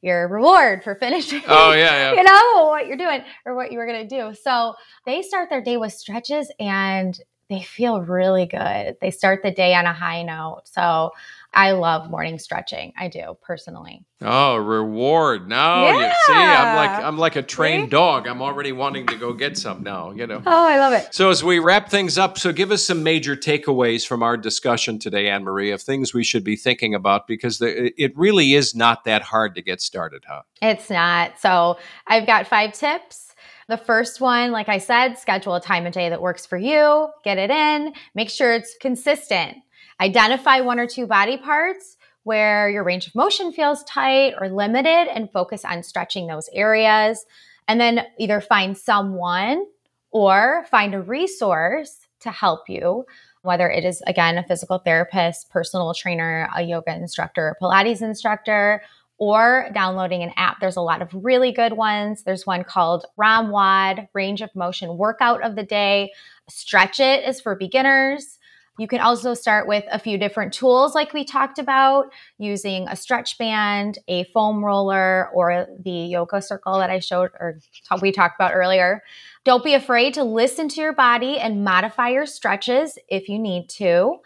your 0.00 0.28
reward 0.28 0.84
for 0.84 0.94
finishing. 0.94 1.42
Oh 1.48 1.72
yeah, 1.72 2.12
yeah. 2.12 2.14
you 2.16 2.22
know 2.22 2.66
what 2.66 2.86
you're 2.86 2.96
doing 2.96 3.22
or 3.44 3.54
what 3.54 3.72
you 3.72 3.78
were 3.78 3.86
going 3.86 4.08
to 4.08 4.16
do. 4.16 4.34
So 4.34 4.74
they 5.06 5.22
start 5.22 5.50
their 5.50 5.62
day 5.62 5.76
with 5.76 5.92
stretches 5.92 6.52
and 6.60 7.18
they 7.48 7.62
feel 7.62 8.02
really 8.02 8.46
good. 8.46 8.96
They 9.00 9.10
start 9.10 9.42
the 9.42 9.50
day 9.50 9.74
on 9.74 9.86
a 9.86 9.92
high 9.92 10.22
note. 10.22 10.62
So 10.64 11.10
I 11.52 11.72
love 11.72 12.10
morning 12.10 12.38
stretching. 12.38 12.92
I 12.96 13.08
do 13.08 13.36
personally. 13.42 14.04
Oh, 14.20 14.56
reward. 14.56 15.48
No, 15.48 15.88
you 15.90 16.10
see, 16.26 16.32
I'm 16.32 16.76
like 16.76 17.04
I'm 17.04 17.18
like 17.18 17.36
a 17.36 17.42
trained 17.42 17.86
See? 17.86 17.90
dog. 17.90 18.26
I'm 18.26 18.42
already 18.42 18.72
wanting 18.72 19.06
to 19.06 19.16
go 19.16 19.32
get 19.32 19.56
some 19.56 19.82
now, 19.82 20.10
you 20.10 20.26
know. 20.26 20.42
Oh, 20.44 20.66
I 20.68 20.78
love 20.78 20.92
it. 20.92 21.08
So 21.12 21.30
as 21.30 21.42
we 21.42 21.58
wrap 21.58 21.88
things 21.88 22.18
up, 22.18 22.38
so 22.38 22.52
give 22.52 22.70
us 22.70 22.84
some 22.84 23.02
major 23.02 23.34
takeaways 23.34 24.06
from 24.06 24.22
our 24.22 24.36
discussion 24.36 24.98
today, 24.98 25.28
Ann 25.28 25.44
Marie, 25.44 25.70
of 25.70 25.80
things 25.80 26.12
we 26.12 26.22
should 26.22 26.44
be 26.44 26.56
thinking 26.56 26.94
about 26.94 27.26
because 27.26 27.58
the, 27.58 27.92
it 28.00 28.16
really 28.16 28.54
is 28.54 28.74
not 28.74 29.04
that 29.04 29.22
hard 29.22 29.54
to 29.54 29.62
get 29.62 29.80
started, 29.80 30.24
huh? 30.28 30.42
It's 30.60 30.90
not. 30.90 31.38
So 31.40 31.78
I've 32.06 32.26
got 32.26 32.46
five 32.46 32.72
tips. 32.72 33.34
The 33.68 33.76
first 33.76 34.20
one, 34.20 34.50
like 34.50 34.68
I 34.68 34.78
said, 34.78 35.18
schedule 35.18 35.54
a 35.54 35.60
time 35.60 35.86
of 35.86 35.92
day 35.92 36.08
that 36.08 36.22
works 36.22 36.46
for 36.46 36.56
you, 36.56 37.08
get 37.22 37.36
it 37.36 37.50
in, 37.50 37.92
make 38.14 38.30
sure 38.30 38.54
it's 38.54 38.74
consistent. 38.80 39.58
Identify 40.00 40.60
one 40.60 40.78
or 40.78 40.86
two 40.86 41.06
body 41.06 41.36
parts 41.36 41.96
where 42.22 42.68
your 42.68 42.84
range 42.84 43.06
of 43.06 43.14
motion 43.14 43.52
feels 43.52 43.82
tight 43.84 44.34
or 44.40 44.48
limited 44.48 45.08
and 45.08 45.32
focus 45.32 45.64
on 45.64 45.82
stretching 45.82 46.26
those 46.26 46.48
areas. 46.52 47.24
And 47.66 47.80
then 47.80 48.06
either 48.18 48.40
find 48.40 48.76
someone 48.76 49.64
or 50.10 50.66
find 50.70 50.94
a 50.94 51.00
resource 51.00 52.06
to 52.20 52.30
help 52.30 52.68
you, 52.68 53.04
whether 53.42 53.70
it 53.70 53.84
is, 53.84 54.02
again, 54.06 54.38
a 54.38 54.44
physical 54.44 54.78
therapist, 54.78 55.50
personal 55.50 55.94
trainer, 55.94 56.48
a 56.54 56.62
yoga 56.62 56.94
instructor, 56.94 57.56
a 57.58 57.64
Pilates 57.64 58.02
instructor, 58.02 58.82
or 59.18 59.68
downloading 59.74 60.22
an 60.22 60.32
app. 60.36 60.60
There's 60.60 60.76
a 60.76 60.80
lot 60.80 61.02
of 61.02 61.08
really 61.12 61.52
good 61.52 61.72
ones. 61.72 62.22
There's 62.22 62.46
one 62.46 62.62
called 62.64 63.04
ROMWOD, 63.18 64.08
Range 64.14 64.42
of 64.42 64.54
Motion 64.54 64.96
Workout 64.96 65.42
of 65.42 65.56
the 65.56 65.64
Day. 65.64 66.12
Stretch 66.48 67.00
It 67.00 67.28
is 67.28 67.40
for 67.40 67.56
beginners. 67.56 68.37
You 68.78 68.86
can 68.86 69.00
also 69.00 69.34
start 69.34 69.66
with 69.66 69.84
a 69.90 69.98
few 69.98 70.18
different 70.18 70.52
tools, 70.52 70.94
like 70.94 71.12
we 71.12 71.24
talked 71.24 71.58
about, 71.58 72.12
using 72.38 72.86
a 72.86 72.94
stretch 72.94 73.36
band, 73.36 73.98
a 74.06 74.22
foam 74.32 74.64
roller, 74.64 75.28
or 75.34 75.66
the 75.80 75.90
yoga 75.90 76.40
circle 76.40 76.78
that 76.78 76.88
I 76.88 77.00
showed 77.00 77.30
or 77.40 77.58
we 78.00 78.12
talked 78.12 78.36
about 78.38 78.54
earlier. 78.54 79.02
Don't 79.44 79.64
be 79.64 79.74
afraid 79.74 80.14
to 80.14 80.22
listen 80.22 80.68
to 80.68 80.80
your 80.80 80.92
body 80.92 81.38
and 81.38 81.64
modify 81.64 82.10
your 82.10 82.26
stretches 82.26 82.98
if 83.08 83.28
you 83.28 83.38
need 83.38 83.68
to. 83.70 84.18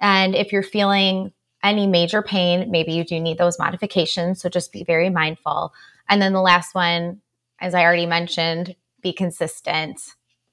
And 0.00 0.36
if 0.36 0.52
you're 0.52 0.62
feeling 0.62 1.32
any 1.64 1.88
major 1.88 2.22
pain, 2.22 2.70
maybe 2.70 2.92
you 2.92 3.02
do 3.02 3.18
need 3.18 3.38
those 3.38 3.58
modifications. 3.58 4.40
So 4.40 4.48
just 4.48 4.70
be 4.70 4.84
very 4.84 5.10
mindful. 5.10 5.72
And 6.08 6.22
then 6.22 6.32
the 6.32 6.40
last 6.40 6.76
one, 6.76 7.22
as 7.60 7.74
I 7.74 7.82
already 7.82 8.06
mentioned, 8.06 8.76
be 9.02 9.12
consistent. 9.12 10.00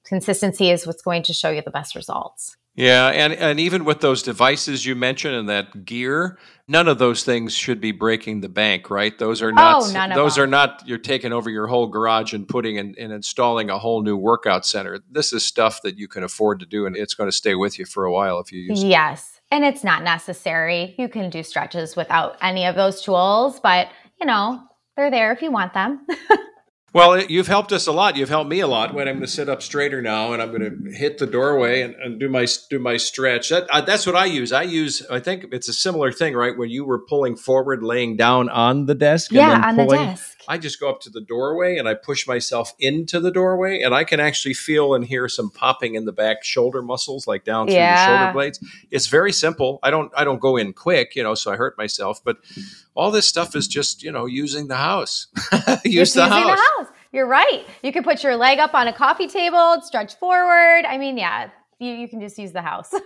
Consistency 0.04 0.70
is 0.70 0.86
what's 0.86 1.02
going 1.02 1.22
to 1.24 1.32
show 1.32 1.50
you 1.50 1.62
the 1.62 1.70
best 1.70 1.94
results. 1.94 2.56
Yeah, 2.76 3.08
and, 3.08 3.32
and 3.32 3.60
even 3.60 3.84
with 3.84 4.00
those 4.00 4.22
devices 4.22 4.84
you 4.84 4.96
mentioned 4.96 5.36
and 5.36 5.48
that 5.48 5.84
gear, 5.84 6.38
none 6.66 6.88
of 6.88 6.98
those 6.98 7.22
things 7.22 7.54
should 7.54 7.80
be 7.80 7.92
breaking 7.92 8.40
the 8.40 8.48
bank, 8.48 8.90
right? 8.90 9.16
Those 9.16 9.42
are 9.42 9.50
oh, 9.50 9.54
not 9.54 9.82
Oh, 9.82 9.92
none 9.92 10.10
of 10.10 10.16
those 10.16 10.38
are 10.38 10.46
not 10.46 10.82
you're 10.84 10.98
taking 10.98 11.32
over 11.32 11.48
your 11.48 11.68
whole 11.68 11.86
garage 11.86 12.32
and 12.32 12.48
putting 12.48 12.76
in, 12.76 12.96
and 12.98 13.12
installing 13.12 13.70
a 13.70 13.78
whole 13.78 14.02
new 14.02 14.16
workout 14.16 14.66
center. 14.66 14.98
This 15.08 15.32
is 15.32 15.44
stuff 15.44 15.82
that 15.82 15.96
you 15.96 16.08
can 16.08 16.24
afford 16.24 16.58
to 16.60 16.66
do 16.66 16.84
and 16.86 16.96
it's 16.96 17.14
going 17.14 17.28
to 17.28 17.36
stay 17.36 17.54
with 17.54 17.78
you 17.78 17.84
for 17.84 18.06
a 18.06 18.12
while 18.12 18.40
if 18.40 18.50
you 18.50 18.60
use 18.60 18.82
it. 18.82 18.88
Yes. 18.88 19.40
And 19.52 19.64
it's 19.64 19.84
not 19.84 20.02
necessary. 20.02 20.96
You 20.98 21.08
can 21.08 21.30
do 21.30 21.44
stretches 21.44 21.94
without 21.94 22.36
any 22.42 22.66
of 22.66 22.74
those 22.74 23.02
tools, 23.02 23.60
but 23.60 23.88
you 24.20 24.26
know, 24.26 24.60
they're 24.96 25.12
there 25.12 25.32
if 25.32 25.42
you 25.42 25.52
want 25.52 25.74
them. 25.74 26.04
Well, 26.94 27.14
it, 27.14 27.28
you've 27.28 27.48
helped 27.48 27.72
us 27.72 27.88
a 27.88 27.92
lot. 27.92 28.16
You've 28.16 28.28
helped 28.28 28.48
me 28.48 28.60
a 28.60 28.68
lot. 28.68 28.94
When 28.94 29.08
I'm 29.08 29.16
going 29.16 29.26
to 29.26 29.32
sit 29.32 29.48
up 29.48 29.62
straighter 29.62 30.00
now, 30.00 30.32
and 30.32 30.40
I'm 30.40 30.56
going 30.56 30.62
to 30.62 30.96
hit 30.96 31.18
the 31.18 31.26
doorway 31.26 31.82
and, 31.82 31.96
and 31.96 32.20
do 32.20 32.28
my 32.28 32.46
do 32.70 32.78
my 32.78 32.98
stretch. 32.98 33.48
That, 33.48 33.68
uh, 33.68 33.80
that's 33.80 34.06
what 34.06 34.14
I 34.14 34.26
use. 34.26 34.52
I 34.52 34.62
use. 34.62 35.04
I 35.10 35.18
think 35.18 35.46
it's 35.50 35.68
a 35.68 35.72
similar 35.72 36.12
thing, 36.12 36.34
right? 36.34 36.56
When 36.56 36.70
you 36.70 36.84
were 36.84 37.00
pulling 37.00 37.34
forward, 37.34 37.82
laying 37.82 38.16
down 38.16 38.48
on 38.48 38.86
the 38.86 38.94
desk, 38.94 39.32
and 39.32 39.38
yeah, 39.38 39.60
then 39.60 39.64
on 39.64 39.76
the 39.76 39.86
desk. 39.86 40.38
I 40.46 40.58
just 40.58 40.78
go 40.78 40.88
up 40.88 41.00
to 41.00 41.10
the 41.10 41.22
doorway 41.22 41.78
and 41.78 41.88
I 41.88 41.94
push 41.94 42.26
myself 42.26 42.74
into 42.78 43.18
the 43.18 43.30
doorway, 43.30 43.80
and 43.80 43.94
I 43.94 44.04
can 44.04 44.20
actually 44.20 44.54
feel 44.54 44.94
and 44.94 45.04
hear 45.04 45.28
some 45.28 45.50
popping 45.50 45.96
in 45.96 46.04
the 46.04 46.12
back 46.12 46.44
shoulder 46.44 46.82
muscles, 46.82 47.26
like 47.26 47.44
down 47.44 47.66
through 47.66 47.76
the 47.76 48.06
shoulder 48.06 48.32
blades. 48.32 48.60
It's 48.92 49.08
very 49.08 49.32
simple. 49.32 49.80
I 49.82 49.90
don't 49.90 50.12
I 50.16 50.22
don't 50.22 50.40
go 50.40 50.56
in 50.56 50.72
quick, 50.72 51.16
you 51.16 51.24
know, 51.24 51.34
so 51.34 51.52
I 51.52 51.56
hurt 51.56 51.76
myself. 51.76 52.22
But 52.22 52.36
all 52.94 53.10
this 53.10 53.26
stuff 53.26 53.56
is 53.56 53.66
just 53.66 54.02
you 54.02 54.12
know 54.12 54.26
using 54.26 54.68
the 54.68 54.76
house. 54.76 55.26
Use 55.84 56.12
the 56.14 56.22
using 56.22 56.22
house. 56.22 56.58
the 56.58 56.83
house. 56.83 56.83
You're 57.14 57.28
right. 57.28 57.64
You 57.84 57.92
could 57.92 58.02
put 58.02 58.24
your 58.24 58.34
leg 58.34 58.58
up 58.58 58.74
on 58.74 58.88
a 58.88 58.92
coffee 58.92 59.28
table, 59.28 59.80
stretch 59.82 60.16
forward. 60.16 60.84
I 60.84 60.98
mean, 60.98 61.16
yeah, 61.16 61.48
you, 61.78 61.92
you 61.92 62.08
can 62.08 62.20
just 62.20 62.36
use 62.38 62.52
the 62.52 62.62
house. 62.62 62.92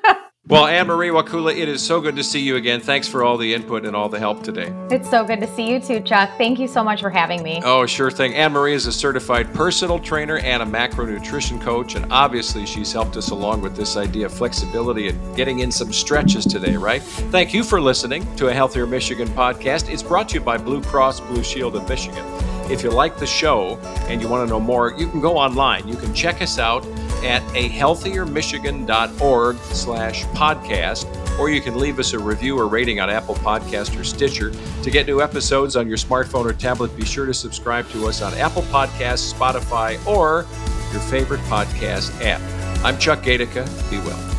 Well, 0.47 0.67
Ann 0.67 0.87
Marie 0.87 1.11
Wakula, 1.11 1.55
it 1.55 1.69
is 1.69 1.85
so 1.85 2.01
good 2.01 2.17
to 2.17 2.25
see 2.25 2.41
you 2.41 2.57
again. 2.57 2.81
Thanks 2.81 3.07
for 3.07 3.23
all 3.23 3.37
the 3.37 3.53
input 3.53 3.85
and 3.85 3.95
all 3.95 4.09
the 4.09 4.19
help 4.19 4.43
today. 4.43 4.73
it's 4.91 5.11
so 5.11 5.23
good 5.23 5.41
to 5.41 5.47
see 5.55 5.71
you 5.71 5.79
too, 5.79 6.01
Chuck. 6.01 6.31
Thank 6.39 6.59
you 6.59 6.67
so 6.67 6.83
much 6.83 7.03
for 7.03 7.11
having 7.11 7.43
me. 7.43 7.61
Oh, 7.63 7.85
sure 7.85 8.11
thing. 8.11 8.35
Ann 8.35 8.53
Marie 8.53 8.73
is 8.73 8.87
a 8.87 8.93
certified 8.93 9.53
personal 9.53 9.99
trainer 9.99 10.39
and 10.39 10.63
a 10.63 10.65
macronutrition 10.65 11.61
coach, 11.61 11.97
and 11.97 12.11
obviously 12.11 12.65
she's 12.65 12.91
helped 12.95 13.19
us 13.19 13.29
along 13.29 13.61
with 13.61 13.77
this 13.77 13.99
idea 13.99 14.25
of 14.25 14.33
flexibility 14.33 15.09
and 15.09 15.37
getting 15.37 15.59
in 15.59 15.71
some 15.71 15.93
stretches 15.93 16.47
today, 16.47 16.79
right? 16.79 17.03
Thank 17.03 17.53
you 17.53 17.63
for 17.63 17.79
listening 17.79 18.25
to 18.37 18.49
a 18.49 18.55
Healthier 18.55 18.87
Michigan 18.87 19.29
podcast. 19.29 19.93
It's 19.93 20.03
brought 20.03 20.31
to 20.31 20.37
you 20.37 20.41
by 20.41 20.57
Blue 20.57 20.81
Cross 20.81 21.21
Blue 21.21 21.43
Shield 21.43 21.77
of 21.77 21.87
Michigan. 21.87 22.25
If 22.71 22.83
you 22.83 22.91
like 22.91 23.19
the 23.19 23.27
show 23.27 23.79
and 24.09 24.21
you 24.21 24.29
want 24.29 24.47
to 24.47 24.53
know 24.53 24.61
more, 24.61 24.93
you 24.93 25.09
can 25.09 25.21
go 25.21 25.39
online. 25.39 25.89
You 25.89 25.97
can 25.97 26.13
check 26.15 26.43
us 26.43 26.59
out 26.59 26.85
at 27.25 27.43
ahealthiermichigan.org 27.55 29.57
slash 29.57 30.25
podcast, 30.27 31.39
or 31.39 31.51
you 31.51 31.61
can 31.61 31.79
leave 31.79 31.99
us 31.99 32.13
a 32.13 32.19
review 32.19 32.59
or 32.59 32.69
rating 32.69 33.01
on 33.01 33.11
Apple 33.11 33.35
Podcast 33.37 33.99
or 33.99 34.05
Stitcher. 34.05 34.53
To 34.83 34.91
get 34.91 35.07
new 35.07 35.21
episodes 35.21 35.77
on 35.77 35.89
your 35.89 35.97
smartphone 35.97 36.45
or 36.45 36.53
tablet, 36.53 36.97
be 36.97 37.05
sure 37.05 37.27
to 37.27 37.35
subscribe 37.35 37.89
to 37.91 38.07
us 38.07 38.23
on 38.23 38.35
Apple 38.35 38.63
Podcasts, 38.63 39.33
Spotify, 39.33 40.05
or 40.07 40.47
your 40.93 41.01
favorite 41.03 41.41
podcast 41.43 42.13
app. 42.25 42.41
I'm 42.85 42.99
Chuck 42.99 43.23
Gaidica. 43.23 43.67
Be 43.91 43.99
well. 43.99 44.38